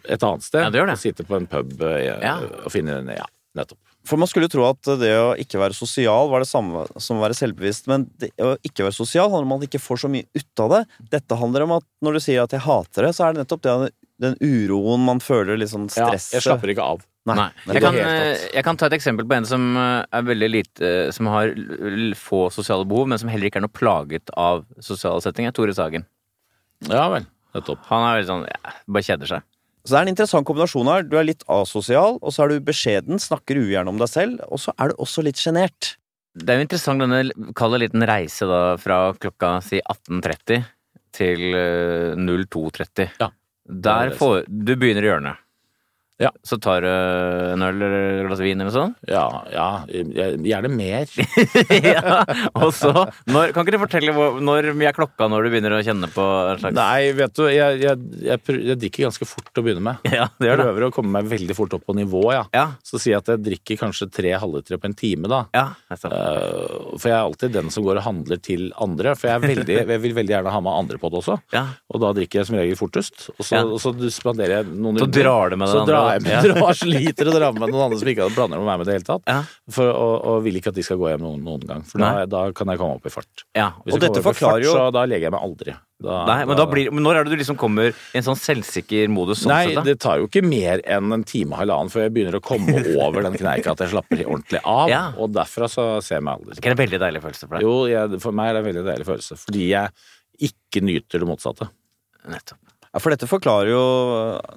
[0.07, 0.63] et annet sted.
[0.65, 0.97] Ja, det gjør det.
[1.03, 2.39] Sitter på en pub jeg, Ja.
[2.63, 3.79] og finner en Ja, nettopp.
[4.07, 7.19] For man skulle jo tro at det å ikke være sosial var det samme som
[7.19, 9.99] å være selvbevisst, men det å ikke være sosial handler om at man ikke får
[10.05, 10.79] så mye ut av det.
[11.17, 13.61] Dette handler om at når du sier at jeg hater det, så er det nettopp
[13.67, 13.75] det,
[14.19, 17.03] den uroen man føler, litt sånn Ja, jeg slapper ikke av.
[17.29, 17.35] Nei.
[17.37, 17.49] Nei.
[17.75, 20.91] Jeg kan, eh, jeg kan ta et eksempel på en som eh, er veldig lite
[21.13, 21.51] Som har
[22.17, 25.53] få sosiale behov, men som heller ikke er noe plaget av sosiale settinger.
[25.55, 26.07] Tore Sagen.
[26.89, 27.27] Ja vel.
[27.55, 27.85] Nettopp.
[27.89, 29.47] Han er veldig sånn ja, Bare kjeder seg.
[29.85, 31.05] Så det er en interessant kombinasjon her.
[31.07, 34.59] Du er litt asosial, og så er du beskjeden, snakker ugjerne om deg selv, og
[34.61, 35.95] så er du også litt sjenert.
[36.35, 40.67] Det er jo interessant denne kall det liten reise da fra klokka si 18.30
[41.15, 43.15] til eh, 02.30.
[43.23, 43.31] Ja.
[43.69, 45.37] Der får Du begynner i hjørnet.
[46.19, 46.29] Ja.
[46.43, 48.97] Så tar du en øl eller et glass vin eller noe sånt.
[49.07, 51.07] Ja, ja, gjerne mer.
[51.93, 52.23] ja,
[52.59, 52.91] og så
[53.29, 56.09] når, Kan ikke du fortelle hvor, når mye er klokka når du begynner å kjenne
[56.11, 59.85] på en slags Nei, vet du, jeg, jeg, jeg, jeg drikker ganske fort å begynne
[59.85, 60.03] med.
[60.19, 60.65] Ja, det Jeg gjør det.
[60.67, 62.43] prøver å komme meg veldig fort opp på nivå, ja.
[62.55, 65.41] Ja, Så jeg at jeg drikker kanskje tre halvlitere på en time, da.
[65.55, 65.65] ja.
[65.91, 66.13] nettopp.
[66.13, 69.15] uh, For jeg er alltid den som går og handler til andre.
[69.19, 71.39] For jeg, er veldig, jeg vil veldig gjerne ha med andre på det også.
[71.55, 71.63] ja.
[71.89, 73.29] Og da drikker jeg som regel fortest.
[73.37, 73.63] Og så, Ja.
[73.65, 76.08] og så spanderer jeg noen Så drar du med deg andre.
[76.15, 76.41] Jeg med, Ja.
[76.53, 78.87] drar, sliter å dra med noen andre som ikke hadde planer om å være med
[78.87, 79.23] i det hele tatt.
[79.27, 79.41] Ja.
[79.75, 81.83] For, og, og vil ikke at de skal gå hjem noen, noen gang.
[81.87, 83.45] For da, da kan jeg komme opp i fart.
[83.55, 83.71] ja.
[83.85, 85.75] Hvis Og jeg dette forklarer jo- da legger jeg meg aldri.
[85.99, 88.37] Da, Nei, men da blir, men når er det du liksom kommer i en sånn
[88.39, 89.41] selvsikker modus?
[89.43, 92.13] Sånn Nei, sett, det tar jo ikke mer enn en time og halvannen før jeg
[92.15, 92.71] begynner å komme
[93.03, 94.87] over den kneika at jeg slapper ordentlig av.
[94.87, 95.01] Ja.
[95.19, 96.55] Og derfra så ser jeg meg aldri.
[96.55, 97.67] Det er en veldig deilig følelse for deg.
[97.67, 99.39] Jo, jeg, for meg er det en veldig deilig følelse.
[99.43, 99.91] Fordi jeg
[100.53, 101.67] ikke nyter det motsatte.
[102.31, 102.68] Nettopp.
[102.89, 103.81] Ja, For dette forklarer jo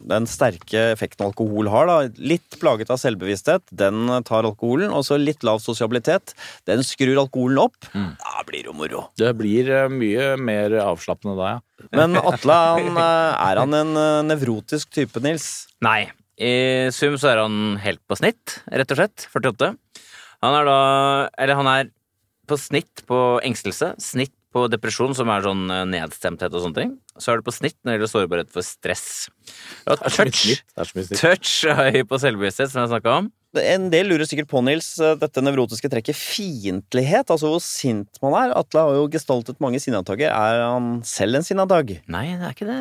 [0.08, 1.88] den sterke effekten alkohol har.
[1.90, 1.96] da.
[2.16, 4.88] Litt plaget av selvbevissthet, den tar alkoholen.
[4.96, 6.32] Og så litt lav sosialitet,
[6.68, 7.76] den skrur alkoholen opp.
[7.92, 9.04] Da blir det jo moro.
[9.20, 11.60] Det blir eh, mye mer avslappende da, ja.
[11.98, 15.68] Men Atle, han, eh, er han en eh, nevrotisk type, Nils?
[15.84, 16.06] Nei.
[16.42, 19.26] I sum så er han helt på snitt, rett og slett.
[19.36, 19.74] 48.
[20.42, 20.78] Han er da
[21.38, 21.90] Eller han er
[22.48, 26.96] på snitt på engstelse, snitt på depresjon, som er sånn eh, nedstemthet og sånne ting.
[27.16, 29.06] Så er det på snitt når det gjelder sårbarhet for stress.
[29.86, 30.42] Og touch,
[31.16, 33.32] touch er høy på selvbevissthet, som jeg snakka om.
[33.60, 37.28] En del lurer sikkert på, Nils, dette nevrotiske trekket fiendtlighet.
[37.32, 38.54] Altså hvor sint man er.
[38.56, 40.32] Atle har jo gestaltet mange sinnataker.
[40.32, 41.92] Er han selv en sinneantag?
[42.12, 42.78] Nei, det er ikke det,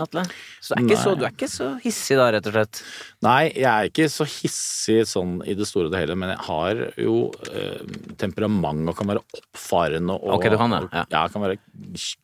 [0.00, 0.24] Atle.
[0.64, 2.80] Så er ikke, så, du er ikke så hissig da, rett og slett.
[3.26, 6.42] Nei, jeg er ikke så hissig sånn i det store og det hele, men jeg
[6.48, 7.18] har jo
[7.52, 7.84] eh,
[8.20, 11.04] temperament og kan være oppfarende og Ok, du kan det, Ja.
[11.12, 11.26] ja.
[11.28, 11.58] kan være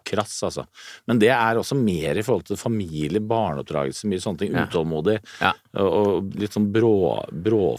[0.09, 0.65] krass, altså.
[1.07, 4.57] Men det er også mer i forhold til familie, barneoppdragelse, mye sånne ting.
[4.57, 5.19] Utålmodig.
[5.41, 5.53] Ja.
[5.53, 7.79] Og, og litt sånn brå, brå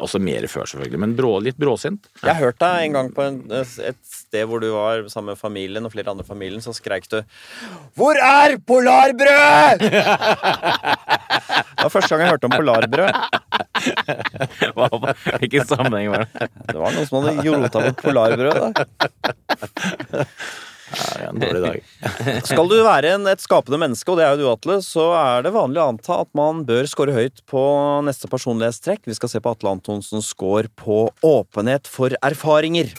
[0.00, 2.08] Også mer før, selvfølgelig, men brå, litt bråsint.
[2.22, 5.40] Jeg har hørt deg en gang på en, et sted hvor du var sammen med
[5.40, 7.20] familien og flere andre familien, så skreik du
[7.92, 9.84] 'Hvor er polarbrød?'
[11.76, 13.12] det var første gang jeg hørte om polarbrød.
[15.40, 16.48] Hvilken sammenheng var det?
[16.72, 18.56] Det var noen som hadde rota bort polarbrød.
[18.72, 20.24] Da.
[20.90, 21.82] Ja, en dårlig dag.
[22.50, 25.46] Skal du være en, et skapende menneske, og det er jo du, Atle, så er
[25.46, 27.62] det vanlig å anta at man bør score høyt på
[28.06, 29.04] neste personlighetstrekk.
[29.06, 32.92] Vi skal se på Atle Antonsens score på åpenhet for erfaringer.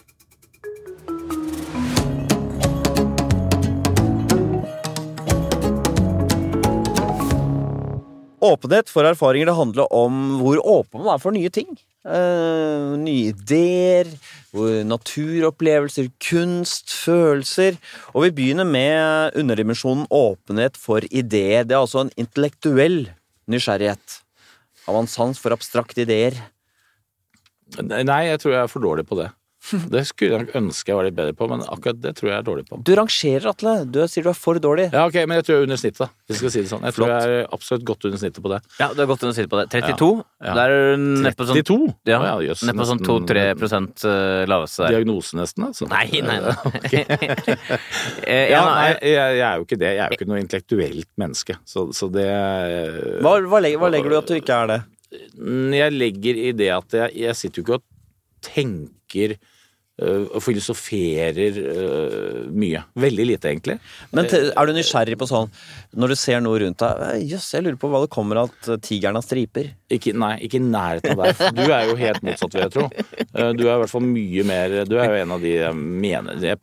[8.41, 11.69] Åpenhet for erfaringer det handler om hvor åpen man er for nye ting.
[12.01, 14.09] Uh, nye ideer,
[14.89, 17.77] naturopplevelser, kunst, følelser.
[18.15, 21.67] Og vi begynner med underdimensjonen åpenhet for ideer.
[21.67, 23.03] Det er altså en intellektuell
[23.51, 24.17] nysgjerrighet.
[24.87, 26.39] Har man sans for abstrakte ideer?
[27.77, 29.29] Nei, jeg tror jeg er for dårlig på det.
[29.93, 32.45] Det skulle jeg ønske jeg var litt bedre på, men akkurat det tror jeg er
[32.47, 32.79] dårlig på.
[32.87, 33.73] Du rangerer, Atle.
[33.85, 34.87] Du sier du er for dårlig.
[34.89, 36.07] Ja, ok, Men jeg tror jeg er under snittet, da.
[36.25, 36.85] Hvis jeg skal si det sånn.
[36.87, 38.59] Jeg tror jeg er absolutt godt under snittet på det.
[38.81, 39.67] Ja, du er godt under snittet på det.
[39.75, 40.09] 32.
[40.41, 40.55] Ja.
[40.57, 41.77] Det er neppe sånn 32?
[42.09, 44.97] Ja, ja, jøss, Neppe sånn 2-3 prosent eh, laveste der.
[44.97, 45.89] Diagnose nesten, altså.
[45.91, 46.57] Nei, nei, nei.
[46.81, 47.05] Okay.
[48.31, 49.91] Ja, ja, nei, jeg, jeg er jo ikke det.
[49.93, 51.55] Jeg er jo ikke noe intellektuelt menneske.
[51.67, 52.27] Så, så det
[53.21, 54.79] Hva, hva, legger, hva legger du i at du ikke er det?
[55.77, 57.87] Jeg legger i det at jeg, jeg sitter jo ikke og
[58.45, 59.35] tenker
[60.01, 62.81] og filosoferer øh, mye.
[62.99, 63.77] Veldig lite, egentlig.
[64.15, 65.49] Men er du nysgjerrig på sånn
[65.97, 68.69] Når du ser noe rundt deg Jøss, Jøss, jeg lurer på hva det kommer at
[68.71, 69.71] eh, tigeren har striper.
[69.91, 71.55] Ikke, nei, ikke i nærheten av deg.
[71.57, 72.85] Du er jo helt motsatt, vil jeg tro.
[72.91, 75.75] Eh, Du er i hvert fall mye mer Du er jo en av de jeg
[75.75, 76.53] mener Det,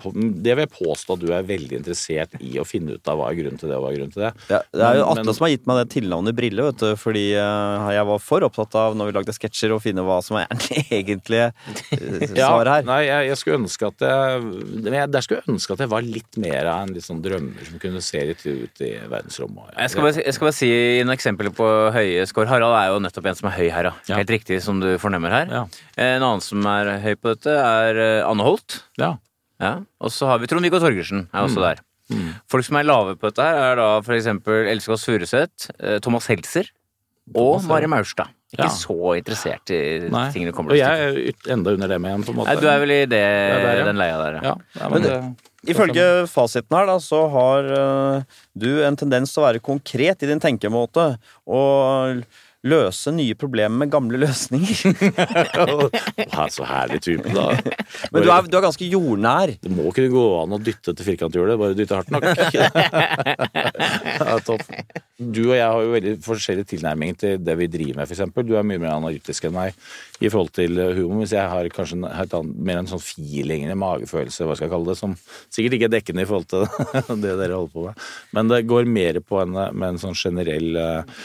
[0.43, 3.28] det vil jeg påstå at du er veldig interessert i å finne ut av hva
[3.32, 4.32] er grunnen til det, og hva er grunnen til det.
[4.53, 6.89] Ja, det er jo Atle men- som har gitt meg det tilnavnet Brille, vet du,
[7.01, 10.39] fordi eh, jeg var for opptatt av når vi lagde sketsjer, å finne hva som
[10.41, 12.86] er det egentlige eh, svaret her.
[12.89, 14.48] Nei, jeg, jeg skulle ønske at jeg,
[14.88, 17.82] jeg Der skulle ønske at jeg var litt mer av en litt sånn drømmer som
[17.82, 19.72] kunne se litt ut i verdensrommet.
[19.76, 20.70] Jeg skal, bare, jeg skal bare si
[21.02, 22.50] noen eksempler på høye score.
[22.50, 24.18] Harald er jo nettopp en som er høy her, ja.
[24.18, 25.52] Helt riktig som du fornemmer her.
[25.52, 25.64] Ja.
[26.08, 28.82] En annen som er høy på dette, er eh, Anne Holt.
[29.00, 29.16] Ja.
[29.62, 29.74] Ja.
[30.02, 31.82] Og så har vi Trond-Viggo Torgersen, er også der.
[32.08, 32.32] Mm.
[32.48, 35.98] Folk som er lave på dette her, er da for eksempel Else Kåss Furuseth, eh,
[36.04, 36.70] Thomas Helser
[37.34, 37.62] og.
[37.68, 38.34] Mari Maurstad.
[38.48, 38.68] Ikke Ja.
[38.72, 40.30] så interessert i Nei.
[40.32, 40.78] tingene kommer til.
[40.78, 42.48] Og jeg er yt- enda under det med igjen, på en måte.
[42.48, 43.84] Nei, du er vel i det, det der, ja.
[43.84, 44.42] den leia der, ja.
[44.42, 45.36] Ja, ja Men men det,
[45.68, 48.22] Ifølge fasiten her, da, så har uh,
[48.56, 52.22] du en tendens til å være konkret i din tenkemåte og
[52.68, 54.94] løse nye problemer med gamle løsninger.
[55.64, 57.50] Å, Så herlig type, da.
[58.12, 59.54] Men du er, du er ganske jordnær.
[59.62, 62.26] Det må kunne gå an å dytte til firkanthjulet, bare dytte hardt nok.
[64.22, 64.64] ja, topp.
[65.18, 68.36] Du og jeg har jo veldig forskjellige tilnærminger til det vi driver med, f.eks.
[68.46, 69.74] Du er mye mer analytisk enn meg
[70.22, 74.46] i forhold til humor, hvis jeg har kanskje en, annen, mer en sånn feeling, magefølelse,
[74.46, 75.16] hva skal jeg kalle det, som
[75.54, 78.06] sikkert ikke er dekkende i forhold til det dere holder på med.
[78.38, 81.18] Men det går mer på en, med en sånn generell eh,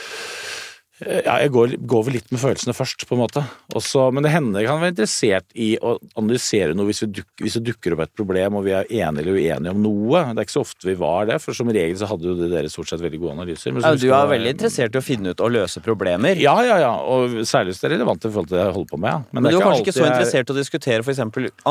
[1.03, 3.43] ja, jeg går, går vel litt med følelsene først, på en måte.
[3.77, 7.29] Også, men det hender jeg kan være interessert i å analysere noe hvis, vi duk,
[7.41, 10.23] hvis det dukker opp et problem og vi er enige eller uenige om noe.
[10.31, 12.71] Det er ikke så ofte vi var det, for som regel så hadde jo dere
[12.71, 13.75] stort sett veldig gode analyser.
[13.75, 16.39] Men så Ja, du er veldig interessert i å finne ut og løse problemer.
[16.41, 16.93] Ja, ja, ja.
[17.13, 19.11] Og særlig hvis det er relevant i forhold til det jeg holder på med.
[19.13, 19.21] Ja.
[19.31, 21.23] Men det du er kanskje ikke så interessert i å diskutere f.eks.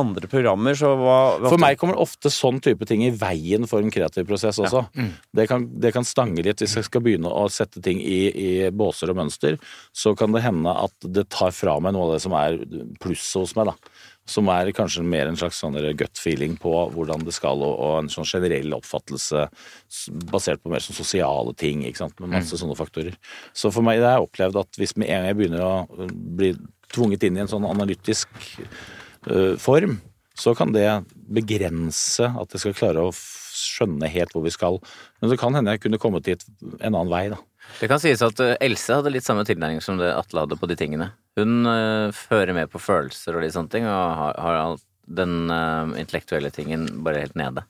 [0.02, 3.84] andre programmer, så hva, hva For meg kommer ofte sånn type ting i veien for
[3.84, 4.84] en kreativ prosess også.
[5.32, 8.50] Det, kan, det kan stange litt hvis jeg skal begynne å sette ting i, i
[8.70, 9.21] båser og mønster.
[9.30, 12.58] Så kan det hende at det tar fra meg noe av det som er
[13.02, 13.70] plusset hos meg.
[13.70, 13.76] da.
[14.28, 18.10] Som er kanskje mer en slags sånn gut feeling på hvordan det skal, og, en
[18.12, 19.48] sånn generell oppfattelse
[20.30, 21.84] basert på mer sånn sosiale ting.
[21.84, 23.18] ikke sant, Med masse sånne faktorer.
[23.52, 26.08] Så for meg det har jeg opplevd at hvis med en gang jeg begynner å
[26.38, 26.54] bli
[26.92, 28.28] tvunget inn i en sånn analytisk
[29.30, 29.98] uh, form,
[30.38, 33.14] så kan det begrense at jeg skal klare å
[33.52, 34.78] skjønne helt hvor vi skal.
[35.20, 36.44] Men det kan hende jeg kunne kommet dit
[36.80, 37.40] en annen vei, da.
[37.80, 40.68] Det kan sies at eh, Else hadde litt samme tilnærming som det Atle hadde på
[40.70, 41.10] de tingene.
[41.38, 45.50] Hun uh, fører med på følelser og litt sånne ting, og har, har alt den
[45.50, 47.64] uh, intellektuelle tingen bare helt nede.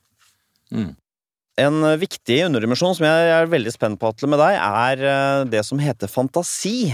[1.61, 5.61] En eh, viktig underdimensjon som jeg er veldig spent på, Atle, med deg, er det
[5.67, 6.93] som heter fantasi.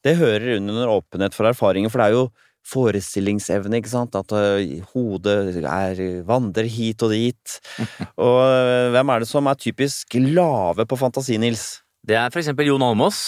[0.00, 2.30] Det hører under åpenhet for erfaringer, for det er jo
[2.70, 4.16] forestillingsevne, ikke sant?
[4.16, 4.32] At
[4.92, 7.60] hodet er, vandrer hit og dit.
[8.28, 8.40] Og
[8.94, 11.80] hvem er det som er typisk lave på fantasi, Nils?
[12.10, 13.20] Det er eksempel Jon Almås.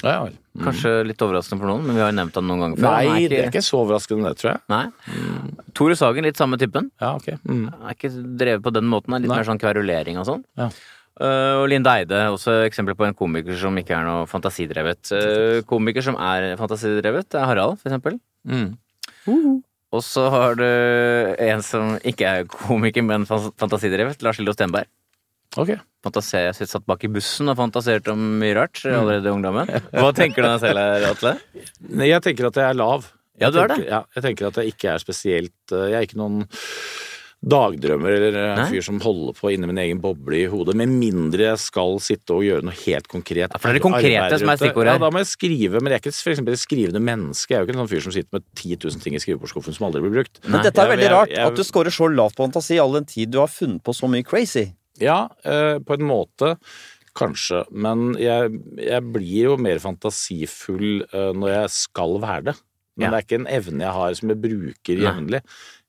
[0.00, 0.36] Ja, vel.
[0.56, 0.62] Mm.
[0.64, 2.94] Kanskje litt overraskende for noen, men vi har jo nevnt han noen ganger før.
[2.96, 4.62] Nei, det er ikke så overraskende, det, tror jeg.
[4.72, 5.66] Nei.
[5.76, 6.88] Tore Sagen, litt samme typen.
[7.02, 7.34] Ja, ok.
[7.44, 7.66] Mm.
[7.76, 9.36] Er ikke drevet på den måten, litt Nei.
[9.42, 10.46] mer sånn kverulering og sånn.
[10.56, 10.70] Ja.
[11.16, 15.12] Uh, og Linde Eide, også eksempel på en komiker som ikke er noe fantasidrevet.
[15.12, 18.18] Uh, komiker som er fantasidrevet, er Harald, for eksempel.
[18.48, 18.76] Mm.
[19.96, 24.88] Og så har du en som ikke er komiker, men fantasidrevet, Lars Lillo Stenberg.
[25.56, 25.74] Ok.
[26.06, 29.70] Fantaser, jeg satt bak i bussen og fantaserte om mye rart allerede i ungdommen.
[29.90, 31.32] Hva tenker du deg selv her, Atle?
[32.14, 33.08] Jeg tenker at jeg er lav.
[33.40, 33.80] Ja, du er det.
[33.88, 36.46] Ja, jeg tenker at jeg ikke er spesielt eh, Jeg er ikke noen
[37.46, 38.64] dagdrømmer eller en Nei?
[38.72, 42.32] fyr som holder på inni min egen boble i hodet, med mindre jeg skal sitte
[42.34, 43.52] og gjøre noe helt konkret.
[43.52, 44.98] Ja, for det er det konkrete som er stikkordet her.
[44.98, 47.52] Ja, da må jeg skrive, men jeg er ikke for eksempel et skrivende menneske.
[47.52, 49.76] Jeg er jo ikke en sånn fyr som sitter med 10 000 ting i skrivebordsskuffen
[49.76, 50.40] som aldri blir brukt.
[50.48, 52.96] Men dette er veldig jeg- rart, jeg- at du scorer så lavt på fantasi all
[52.96, 54.72] den tid du har funnet på så mye crazy.
[55.02, 56.56] Ja, eh, på en måte.
[57.16, 57.62] Kanskje.
[57.72, 62.56] Men jeg, jeg blir jo mer fantasifull eh, når jeg skal være det.
[62.96, 63.10] Men Ja.
[63.12, 65.40] det er ikke en evne jeg har som jeg bruker jevnlig.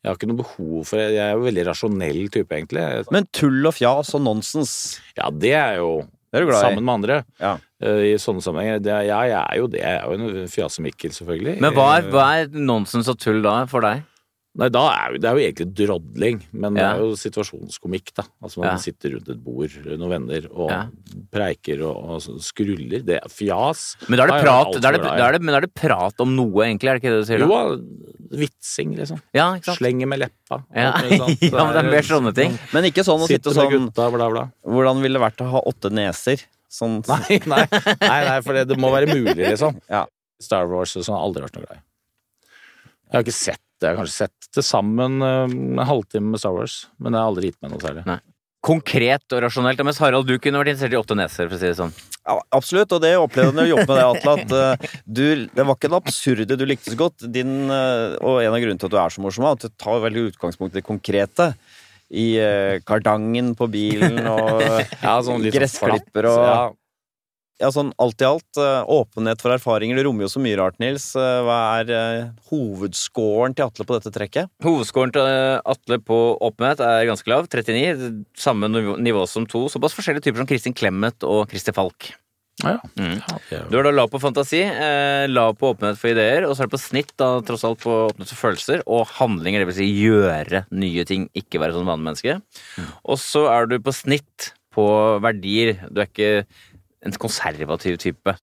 [0.04, 1.14] Jeg har ikke noe behov for det.
[1.16, 2.84] Jeg er jo veldig rasjonell type, egentlig.
[3.12, 4.74] Men tull og fjas og nonsens,
[5.18, 6.02] Ja, det er jo
[6.32, 6.66] det er du glad i.
[6.68, 7.18] sammen med andre.
[7.40, 7.54] Ja.
[7.82, 8.82] eh, I sånne sammenhenger.
[8.84, 9.80] Det, er- ja, jeg er jo det.
[9.82, 11.60] Jeg er jo en fjasemikkel, selvfølgelig.
[11.62, 14.04] Men hva er, hva er nonsens og tull da, for deg?
[14.58, 18.24] Nei, da er jo, det er jo egentlig drodling, men det er jo situasjonskomikk, da.
[18.42, 18.78] Altså man Ja.
[18.82, 20.80] sitter rundt et bord, noen venner, og Ja.
[21.32, 23.04] preiker og, og skruller.
[23.06, 23.84] Det er fjas.
[24.10, 25.68] Men da er det Da prat, da er det, da er det, men da er
[25.68, 27.46] det prat om noe, egentlig, er det ikke det du sier?
[27.46, 27.60] Jo,
[28.42, 29.22] vitsing, liksom.
[29.38, 29.78] Ja, ikke sant?
[29.78, 30.64] Slenger med leppa.
[30.74, 30.90] Ja.
[31.06, 32.58] ja, men det er mer sånne ting.
[32.74, 34.48] Men ikke sånn å sitte sånn gutta, bla, bla.
[34.66, 36.42] Hvordan ville det vært å ha åtte neser?
[36.68, 37.64] Sånn Nei, nei,
[38.02, 39.78] nei, nei for det, det må være mulig, liksom.
[39.88, 40.08] Ja.
[40.42, 41.82] Star Wars og sånn har aldri vært noe glad i.
[43.08, 43.62] Jeg har ikke sett.
[43.84, 47.30] Jeg har kanskje sett til sammen eh, en halvtime med Star Wars, men det har
[47.30, 48.04] aldri gitt meg noe særlig.
[48.10, 48.20] Nei.
[48.68, 49.82] Konkret og rasjonelt.
[49.86, 51.94] Mens Harald, du kunne vært interessert i åtte neser, for å si det sånn.
[52.28, 54.34] Ja, absolutt, og det opplevde jeg når jeg jobbet med deg, Atle.
[54.34, 57.28] At eh, du, det var ikke det absurde du likte så godt.
[57.38, 59.78] Din, eh, og en av grunnene til at du er så morsom, er at du
[59.86, 61.52] tar veldig utgangspunkt i det konkrete.
[62.08, 62.28] I
[62.88, 64.62] kardangen på bilen og
[65.04, 66.60] Ja, sånn sånn gressklipper og ja.
[67.58, 68.60] Ja, sånn alt i alt.
[68.62, 69.98] eh, åpenhet for erfaringer.
[69.98, 71.16] Det rommer jo så mye rart, Nils.
[71.18, 74.52] Eh, hva er uh, hovedscoren til Atle på dette trekket?
[74.66, 78.28] Hovedskåren til eh, Atle på åpenhet er ganske lav, 39.
[78.38, 78.70] Samme
[79.02, 82.12] nivå- som to såpass forskjellige typer som Kristin Clemet og Christer Falk.
[82.64, 82.90] Ja, ja.
[82.98, 83.20] Mm.
[83.70, 86.70] Du er da lav på fantasi, eh, lav på åpenhet for ideer, og så er
[86.70, 89.90] det på snitt da tross alt på åpenhet for følelser og handlinger, det vil si
[89.94, 92.40] gjøre nye ting, ikke være sånn vanemenneske.
[93.06, 94.88] Og så er du på snitt på
[95.22, 95.78] verdier.
[95.90, 96.48] Du er ikke
[97.06, 98.36] en konservativ type.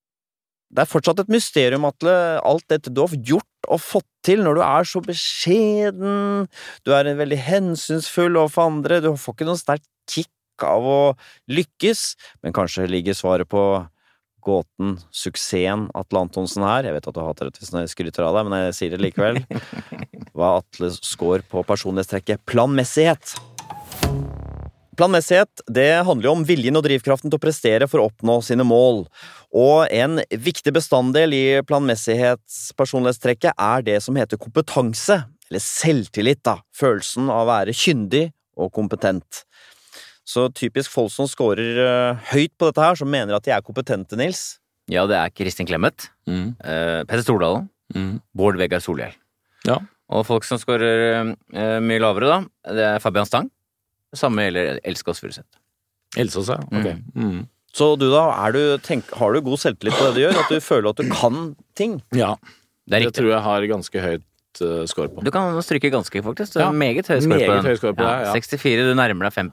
[0.74, 4.58] Det er fortsatt et mysterium, Atle, alt dette du har gjort og fått til når
[4.58, 6.46] du er så beskjeden.
[6.84, 9.00] Du er en veldig hensynsfull overfor andre.
[9.04, 10.30] Du får ikke noe sterkt kick
[10.64, 11.00] av å
[11.50, 12.04] lykkes,
[12.44, 13.62] men kanskje ligger svaret på
[14.44, 16.84] gåten, suksessen, Atle Antonsen her.
[16.84, 19.00] Jeg vet at du hater det hvis jeg skryter av deg, men jeg sier det
[19.00, 19.40] likevel.
[20.36, 23.36] Hva Atle score på personlighetstrekket planmessighet?
[24.98, 28.64] Planmessighet det handler jo om viljen og drivkraften til å prestere for å oppnå sine
[28.66, 29.04] mål.
[29.54, 35.20] Og en viktig bestanddel i planmessighetspersonlighetstrekket er det som heter kompetanse,
[35.50, 36.58] eller selvtillit, da.
[36.76, 39.42] Følelsen av å være kyndig og kompetent.
[40.24, 43.64] Så typisk folk som scorer eh, høyt på dette her, som mener at de er
[43.64, 44.58] kompetente, Nils.
[44.90, 46.56] Ja, det er Kristin Clemet, Mm.
[46.64, 48.20] eh, Petter Stordalen, Mm.
[48.34, 49.12] Bård Vegar Solhjell.
[49.68, 49.76] Ja.
[50.08, 53.50] Og folk som scorer eh, mye lavere, da, det er Fabian Stang.
[54.18, 55.60] Samme gjelder Else Kåss Furuseth.
[56.38, 56.60] Oss, ja.
[56.70, 56.88] Ok.
[57.18, 57.40] Mm.
[57.74, 60.36] Så du da, er du, tenk, har du god selvtillit på det du gjør?
[60.44, 61.40] At du føler at du kan
[61.74, 61.96] ting?
[62.14, 62.36] Ja,
[62.86, 63.16] Det er det riktig.
[63.18, 65.24] tror jeg har ganske høyt uh, score på.
[65.26, 66.54] Du kan stryke ganske, faktisk.
[66.54, 67.66] Du Ja, har meget høy score meget på den.
[67.66, 68.32] høy score på det, ja.
[68.38, 69.50] 64, du nærmer deg 5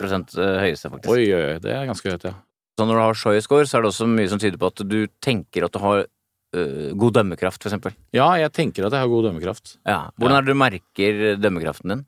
[0.62, 1.09] høyeste, faktisk.
[1.16, 2.34] Oi, oi, oi, det er ganske høyt, ja.
[2.78, 4.70] Så når du har så høy score, så er det også mye som tyder på
[4.70, 7.97] at du tenker at du har uh, god dømmekraft, for eksempel.
[8.14, 9.80] Ja, jeg tenker at jeg har god dømmekraft.
[9.89, 10.12] Ja.
[10.22, 12.05] Hvordan er det du merker dømmekraften din?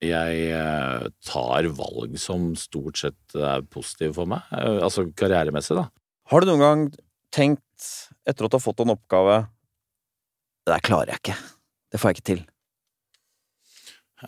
[0.00, 4.46] Jeg eh, tar valg som stort sett er positive for meg.
[4.56, 5.88] Eh, altså karrieremessig, da.
[6.32, 6.84] Har du noen gang
[7.34, 7.88] tenkt,
[8.24, 9.42] etter at du har fått en oppgave
[10.64, 11.36] Det der klarer jeg ikke.
[11.90, 12.40] Det får jeg ikke til.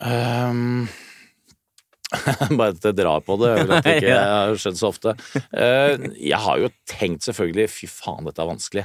[0.01, 0.89] Um,
[2.59, 5.14] Bare at jeg drar på det, eller at det ikke har skjedd så ofte.
[5.57, 8.85] Eh, Jeg har jo tenkt selvfølgelig fy faen, dette er vanskelig.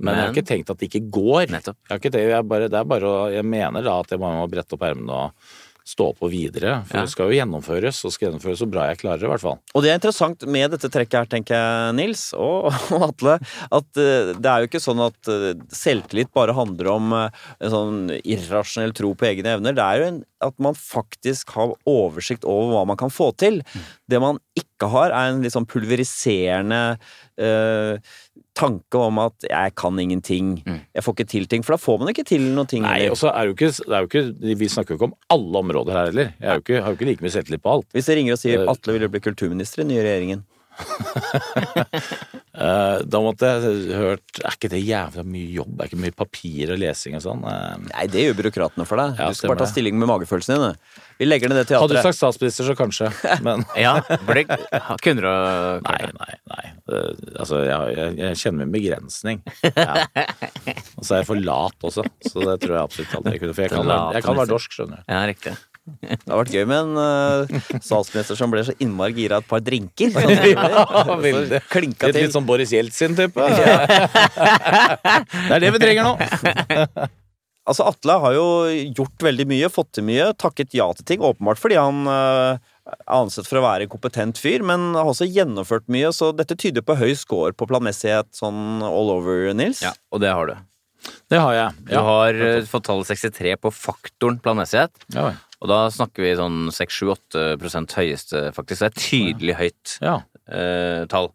[0.00, 1.50] Men, jeg har ikke tenkt at det ikke går.
[1.52, 1.76] Nettopp.
[1.84, 4.20] Jeg, har ikke tenkt, jeg, bare, det er bare å, jeg mener da at jeg
[4.20, 5.50] bare må brette opp ermene og
[5.90, 6.80] stå på videre.
[6.86, 7.04] For Ja.
[7.04, 9.58] det skal jo gjennomføres, og skal gjennomføres så bra jeg klarer, i hvert fall.
[9.74, 13.36] Og det er interessant med dette trekket her, tenker jeg, Nils og, og Atle,
[13.70, 17.74] at eh, det er jo ikke sånn at eh, selvtillit bare handler om eh, en
[17.74, 19.74] sånn irrasjonell tro på egne evner.
[19.76, 23.60] Det er jo en, at man faktisk har oversikt over hva man kan få til.
[24.08, 26.96] Det man ikke har, er en litt sånn pulveriserende
[27.40, 27.98] eh,
[28.60, 30.80] tanke om at 'jeg kan ingenting', Mm.
[30.94, 31.64] 'jeg får ikke til ting'.
[31.64, 32.82] For da får man ikke til noen ting.
[32.82, 35.08] Nei, og så er det jo ikke, det er jo ikke Vi snakker jo ikke
[35.10, 36.32] om alle områder her heller.
[36.40, 37.86] Jeg er jo ikke, har jo ikke like mye selvtillit på alt.
[37.94, 40.42] Hvis jeg ringer og sier Eh, 'Atle vil bli kulturminister i den nye regjeringen',
[43.10, 45.74] da måtte jeg hørt Er ikke det jævla mye jobb?
[45.80, 47.44] Er ikke mye papir og lesing og sånn?
[47.48, 49.20] Eh, Nei, det gjør byråkratene for deg.
[49.20, 50.76] Ja, du skal bare ta stilling med magefølelsen din.
[51.20, 53.10] Vi legger ned det Hadde du sagt statsminister, så kanskje.
[53.46, 54.46] Men Ja, det
[55.04, 55.30] kunne du
[55.86, 56.64] nei, nei, nei.
[56.90, 59.42] Eh, altså, jeg, jeg, jeg kjenner min begrensning.
[59.70, 60.06] Ja.
[60.98, 63.56] Og så er jeg for lat også, så det tror jeg absolutt aldri jeg kunne.
[63.56, 65.10] For jeg kan, være, jeg kan være dorsk, skjønner du.
[65.12, 65.56] Ja, riktig.
[66.00, 67.44] Det har vært gøy med en uh,
[67.82, 70.10] statsminister som ble så innmari gira av et par drinker.
[70.14, 71.60] Ja, veldig.
[71.70, 72.22] Klinka til.
[72.24, 73.40] litt sånn Boris Jeltsin-type.
[75.50, 76.14] Det er det vi trenger nå.
[77.68, 78.46] Altså, Atle har jo
[78.96, 81.20] gjort veldig mye, fått til mye, takket ja til ting.
[81.22, 85.28] Åpenbart fordi han uh, er ansett for å være en kompetent fyr, men har også
[85.28, 89.84] gjennomført mye, så dette tyder på høy score på planmessighet sånn all over, Nils.
[89.84, 90.56] Ja, og det har du.
[91.30, 91.84] Det har jeg.
[91.92, 95.06] Du har uh, fått tallet 63 på faktoren planmessighet.
[95.14, 95.30] Ja,
[95.60, 98.80] Og da snakker vi sånn 6-7-8 høyeste, faktisk.
[98.80, 100.14] Det er tydelig høyt ja.
[100.48, 101.28] eh, tall.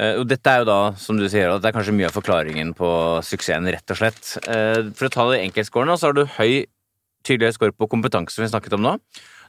[0.00, 2.16] Eh, og dette er jo da, som du sier, at det er kanskje mye av
[2.16, 2.88] forklaringen på
[3.26, 4.32] suksessen, rett og slett.
[4.48, 6.64] Eh, for å ta det enkeltskårene, så har du høy,
[7.26, 8.96] tydelig høy score på kompetanse, som vi snakket om nå.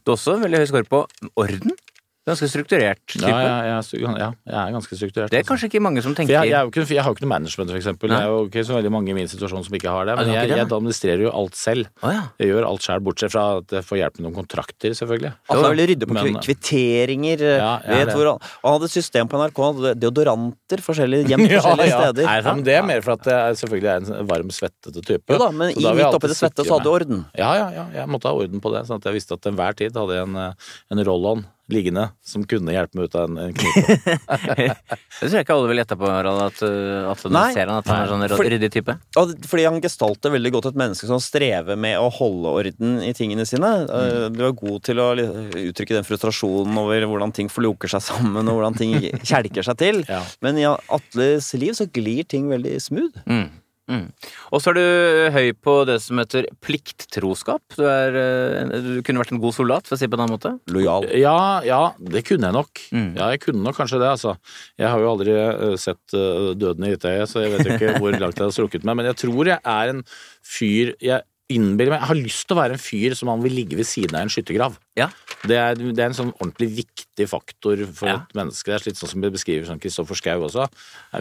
[0.04, 1.06] Du har også veldig høy score på
[1.40, 1.80] orden.
[2.26, 3.28] Ganske strukturert type.
[3.30, 5.30] Ja, jeg, jeg, ja, jeg er ganske strukturert.
[5.30, 5.52] Det er altså.
[5.52, 7.78] kanskje ikke mange som tenker jeg, jeg, ikke, jeg har jo ikke noe management, for
[7.78, 8.10] eksempel.
[8.10, 8.18] Nei.
[8.18, 10.16] Det er jo ikke så veldig mange i min situasjon som ikke har det.
[10.18, 11.92] Men jeg, jeg administrerer jo alt selv.
[12.02, 12.24] Å ja.
[12.42, 15.32] Jeg gjør alt selv, bortsett fra at jeg får hjelp med noen kontrakter, selvfølgelig.
[15.46, 17.46] Altså, jeg vil rydde på Men- kvitteringer.
[17.46, 19.64] Ja, jeg er vet hvor han, hadde system på NRK,
[20.02, 22.26] deodoranter forskjellige, gjemt forskjellige steder.
[22.26, 25.30] Er det Ja, er mer for at jeg selvfølgelig er en varm, svettete type.
[25.30, 27.26] Jo da, men i, midt oppi det svette så hadde du orden.
[27.38, 29.54] Ja, ja, ja, jeg måtte ha orden på det, sånn at jeg visste at til
[29.54, 33.30] enhver tid hadde jeg en, eh, en roll-on liggende som kunne hjelpe meg ut av
[33.30, 33.96] en, en knipe.
[35.16, 37.46] Det tror jeg ikke alle vil gjette på, Harald, at, uh, at du Nei.
[37.56, 38.96] ser han at han er sånn For- ryddig type.
[39.22, 43.14] Og fordi han gestalter veldig godt et menneske som strever med å holde orden i
[43.18, 43.72] tingene sine.
[43.88, 44.36] Mm.
[44.36, 48.60] Du er god til å uttrykke den frustrasjonen over hvordan ting floker seg sammen, og
[48.60, 48.98] hvordan ting
[49.32, 50.04] kjelker seg til.
[50.12, 50.22] Ja.
[50.46, 53.24] Men i Atles liv så glir ting veldig smooth.
[53.26, 53.48] Mm.
[53.86, 54.08] Mm.
[54.50, 57.62] Og så er du høy på det som heter plikttroskap.
[57.78, 60.26] Du, er, eh, du kunne vært en god soldat, for å si det på en
[60.26, 60.54] annen måte.
[60.74, 61.06] Lojal.
[61.20, 62.84] Ja, ja, det kunne jeg nok.
[62.90, 63.12] Mm.
[63.20, 64.36] Ja, jeg kunne nok kanskje det, altså.
[64.82, 67.96] Jeg har jo aldri eh, sett eh, døden i hvitøyet, så jeg vet jo ikke
[68.02, 68.98] hvor langt jeg har strukket meg.
[69.02, 70.04] Men jeg tror jeg er en
[70.46, 73.54] fyr Jeg innbiller meg Jeg har lyst til å være en fyr som han vil
[73.60, 74.80] ligge ved siden av en skyttergrav.
[74.98, 75.12] Ja.
[75.44, 78.16] Det er, det er en sånn ordentlig viktig faktor for Ja.
[78.24, 78.72] et menneske.
[78.72, 80.66] Det er litt sånn som vi beskriver sånn Kristoffer Schau også.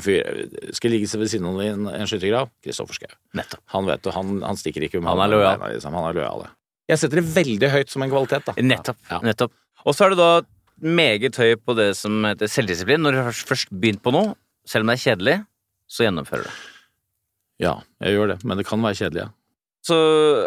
[0.00, 0.22] Fyr,
[0.72, 2.48] skal ligge ved siden av en, en skyttergrav.
[2.64, 3.16] Kristoffer.
[3.34, 3.60] Nettopp.
[3.74, 5.60] Han vet det, han, han stikker ikke med Han er lojal.
[5.74, 5.92] Liksom.
[5.98, 6.46] Han er lojal.
[6.46, 6.52] ja.
[6.94, 8.52] Jeg setter det veldig høyt som en kvalitet, da.
[8.60, 8.98] Nettopp.
[9.10, 9.18] Ja.
[9.24, 9.52] nettopp.
[9.84, 10.30] Og så er det da
[10.84, 13.00] meget høy på det som heter selvdisiplin.
[13.00, 14.34] Når du har først begynt på noe,
[14.68, 15.36] selv om det er kjedelig,
[15.88, 16.50] så gjennomfører du.
[17.64, 18.38] Ja, jeg gjør det.
[18.44, 19.30] Men det kan være kjedelig, ja.
[19.84, 19.96] Så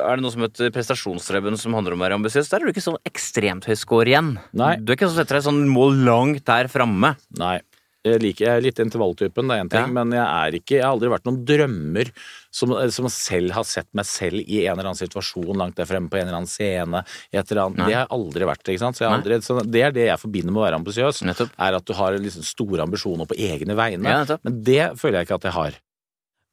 [0.01, 2.49] er det noe som heter prestasjonsstreben, som handler om å være ambisiøs.
[2.49, 4.35] Der er du ikke sånn ekstremt høy score igjen.
[4.57, 4.75] Nei.
[4.81, 7.13] Du er ikke sånn setter deg sånn mål langt der framme.
[7.38, 7.59] Nei.
[8.07, 9.91] Jeg, liker, jeg er litt intervalltypen, det er én ting, Ja.
[9.91, 12.11] men jeg er ikke Jeg har aldri vært noen drømmer
[12.55, 16.07] som, som selv har sett meg selv i en eller annen situasjon langt der fremme
[16.07, 17.01] på en eller annen scene.
[17.33, 17.81] Et eller annet.
[17.81, 18.63] Det har jeg aldri vært.
[18.71, 18.95] ikke sant?
[19.01, 21.21] Så aldri, så det er det jeg forbinder med å være ambisiøs.
[21.59, 24.07] Er at du har liksom store ambisjoner på egne vegne.
[24.23, 24.39] Ja.
[24.45, 25.77] Men det føler jeg ikke at jeg har.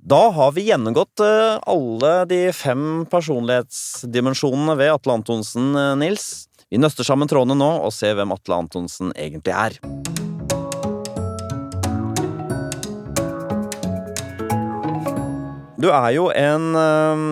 [0.05, 6.27] Da har vi gjennomgått eh, alle de fem personlighetsdimensjonene ved Atle Antonsen, eh, Nils.
[6.69, 9.79] Vi nøster sammen trådene nå og ser hvem Atle Antonsen egentlig er.
[15.81, 17.25] Du er jo en eh,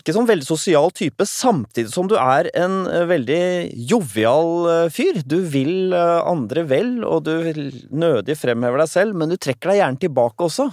[0.00, 2.78] ikke sånn veldig sosial type, samtidig som du er en
[3.12, 5.20] veldig jovial fyr.
[5.20, 7.62] Du vil andre vel, og du vil
[7.92, 10.70] nødig fremhever deg selv, men du trekker deg gjerne tilbake også.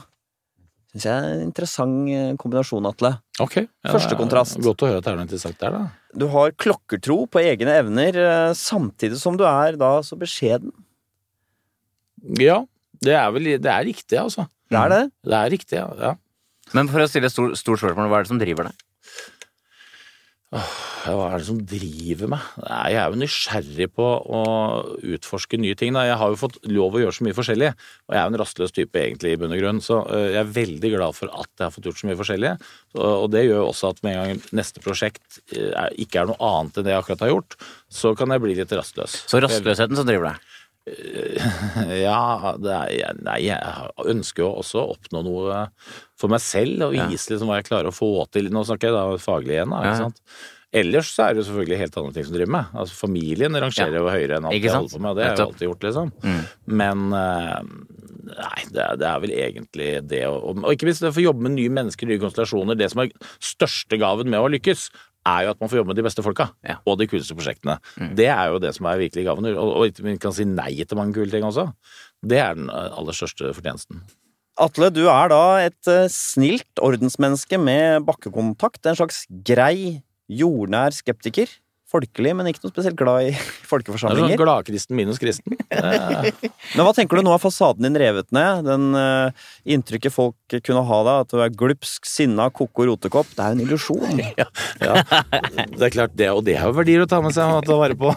[0.94, 3.16] Syns jeg er en interessant eh, kombinasjon, Atle.
[3.42, 3.56] Ok.
[3.66, 4.60] Ja, Første kontrast.
[4.62, 6.12] Godt å høre at det er noe interessant der, da.
[6.14, 10.70] Du har klokkertro på egne evner, eh, samtidig som du er da så beskjeden.
[12.38, 12.60] Ja,
[13.02, 14.46] det er vel det er riktig, altså.
[14.70, 15.02] Det er det.
[15.26, 15.90] Det er riktig, ja.
[15.98, 16.14] ja.
[16.78, 18.86] Men for å stille et stort, stort spørsmål, hva er det som driver deg?
[20.54, 22.44] Hva er det som driver meg?
[22.62, 24.42] Jeg er jo nysgjerrig på å
[25.16, 25.98] utforske nye ting.
[25.98, 27.72] Jeg har jo fått lov å gjøre så mye forskjellig,
[28.08, 30.40] og jeg er jo en rastløs type egentlig i bunn og grunn, så øh, jeg
[30.44, 32.54] er veldig glad for at jeg har fått gjort så mye forskjellig.
[33.02, 36.54] Og det gjør jo også at med en gang neste prosjekt øh, ikke er noe
[36.54, 37.60] annet enn det jeg akkurat har gjort,
[38.02, 39.24] så kan jeg bli litt rastløs.
[39.28, 40.53] Så rastløsheten som driver deg.
[42.04, 45.62] Ja, det er, nei, jeg ønsker jo også å oppnå noe
[46.20, 47.08] for meg selv, og Ja.
[47.12, 48.52] vise liksom hva jeg klarer å få til.
[48.54, 49.80] Nå snakker jeg da faglig igjen, da.
[49.80, 49.94] Ja, ja.
[49.94, 50.22] Ikke sant?
[50.74, 52.72] Ellers så er det jo selvfølgelig helt andre ting som driver med.
[52.82, 55.50] Altså Familien rangerer jo høyere enn alt jeg holder på med, det har jeg jo
[55.52, 56.12] alltid gjort, liksom.
[56.24, 56.40] Mm.
[56.82, 57.60] Men eh,
[58.34, 61.28] nei, det er, det er vel egentlig det å Og ikke minst det å få
[61.28, 62.80] jobbe med nye mennesker, nye konstellasjoner.
[62.80, 64.88] Det som er største gaven med å lykkes,
[65.28, 66.50] er jo at man får jobbe med de beste folka.
[66.68, 66.80] Ja.
[66.90, 67.78] Og de kuleste prosjektene.
[67.96, 68.12] Mm.
[68.20, 69.48] Det er jo det som er virkelig gaven.
[69.54, 71.70] Og, og ikke kan si nei til mange kule ting også.
[72.24, 74.04] Det er den eh, aller største fortjenesten.
[74.62, 78.84] Atle, du er da et eh, snilt ordensmenneske med bakkekontakt.
[78.86, 81.50] En slags grei, jordnær skeptiker.
[81.94, 84.40] Folkelig, men ikke noe spesielt glad i Det er sånn folkeforsamlinger.
[84.40, 85.56] gladkristen minus kristen.
[86.74, 88.64] Men hva tenker du nå er fasaden din revet ned?
[88.66, 93.34] Den uh, inntrykket folk kunne ha deg, at du er glupsk, sinna, ko-ko, rotekopp.
[93.34, 94.22] Det er jo en illusjon.
[94.42, 94.48] ja,
[94.80, 97.78] det er klart det, og det er jo verdier å ta med seg og ta
[97.80, 98.14] vare på.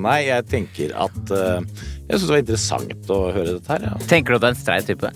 [0.00, 1.60] Nei, jeg tenker at uh,
[2.08, 3.88] Jeg syns det var interessant å høre dette her.
[3.90, 4.00] Ja.
[4.10, 5.12] Tenker du at du er en streit type?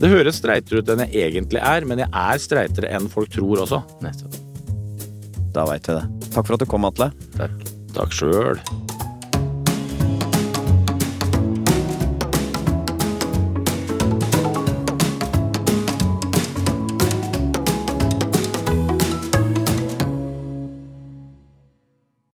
[0.00, 3.66] Det høres streitere ut enn jeg egentlig er, men jeg er streitere enn folk tror
[3.66, 3.84] også.
[4.04, 4.49] Nettopp.
[5.54, 6.04] Da veit vi det.
[6.30, 7.10] Takk for at du kom, Atle.
[7.36, 7.56] Takk.
[7.96, 8.60] Takk sjøl.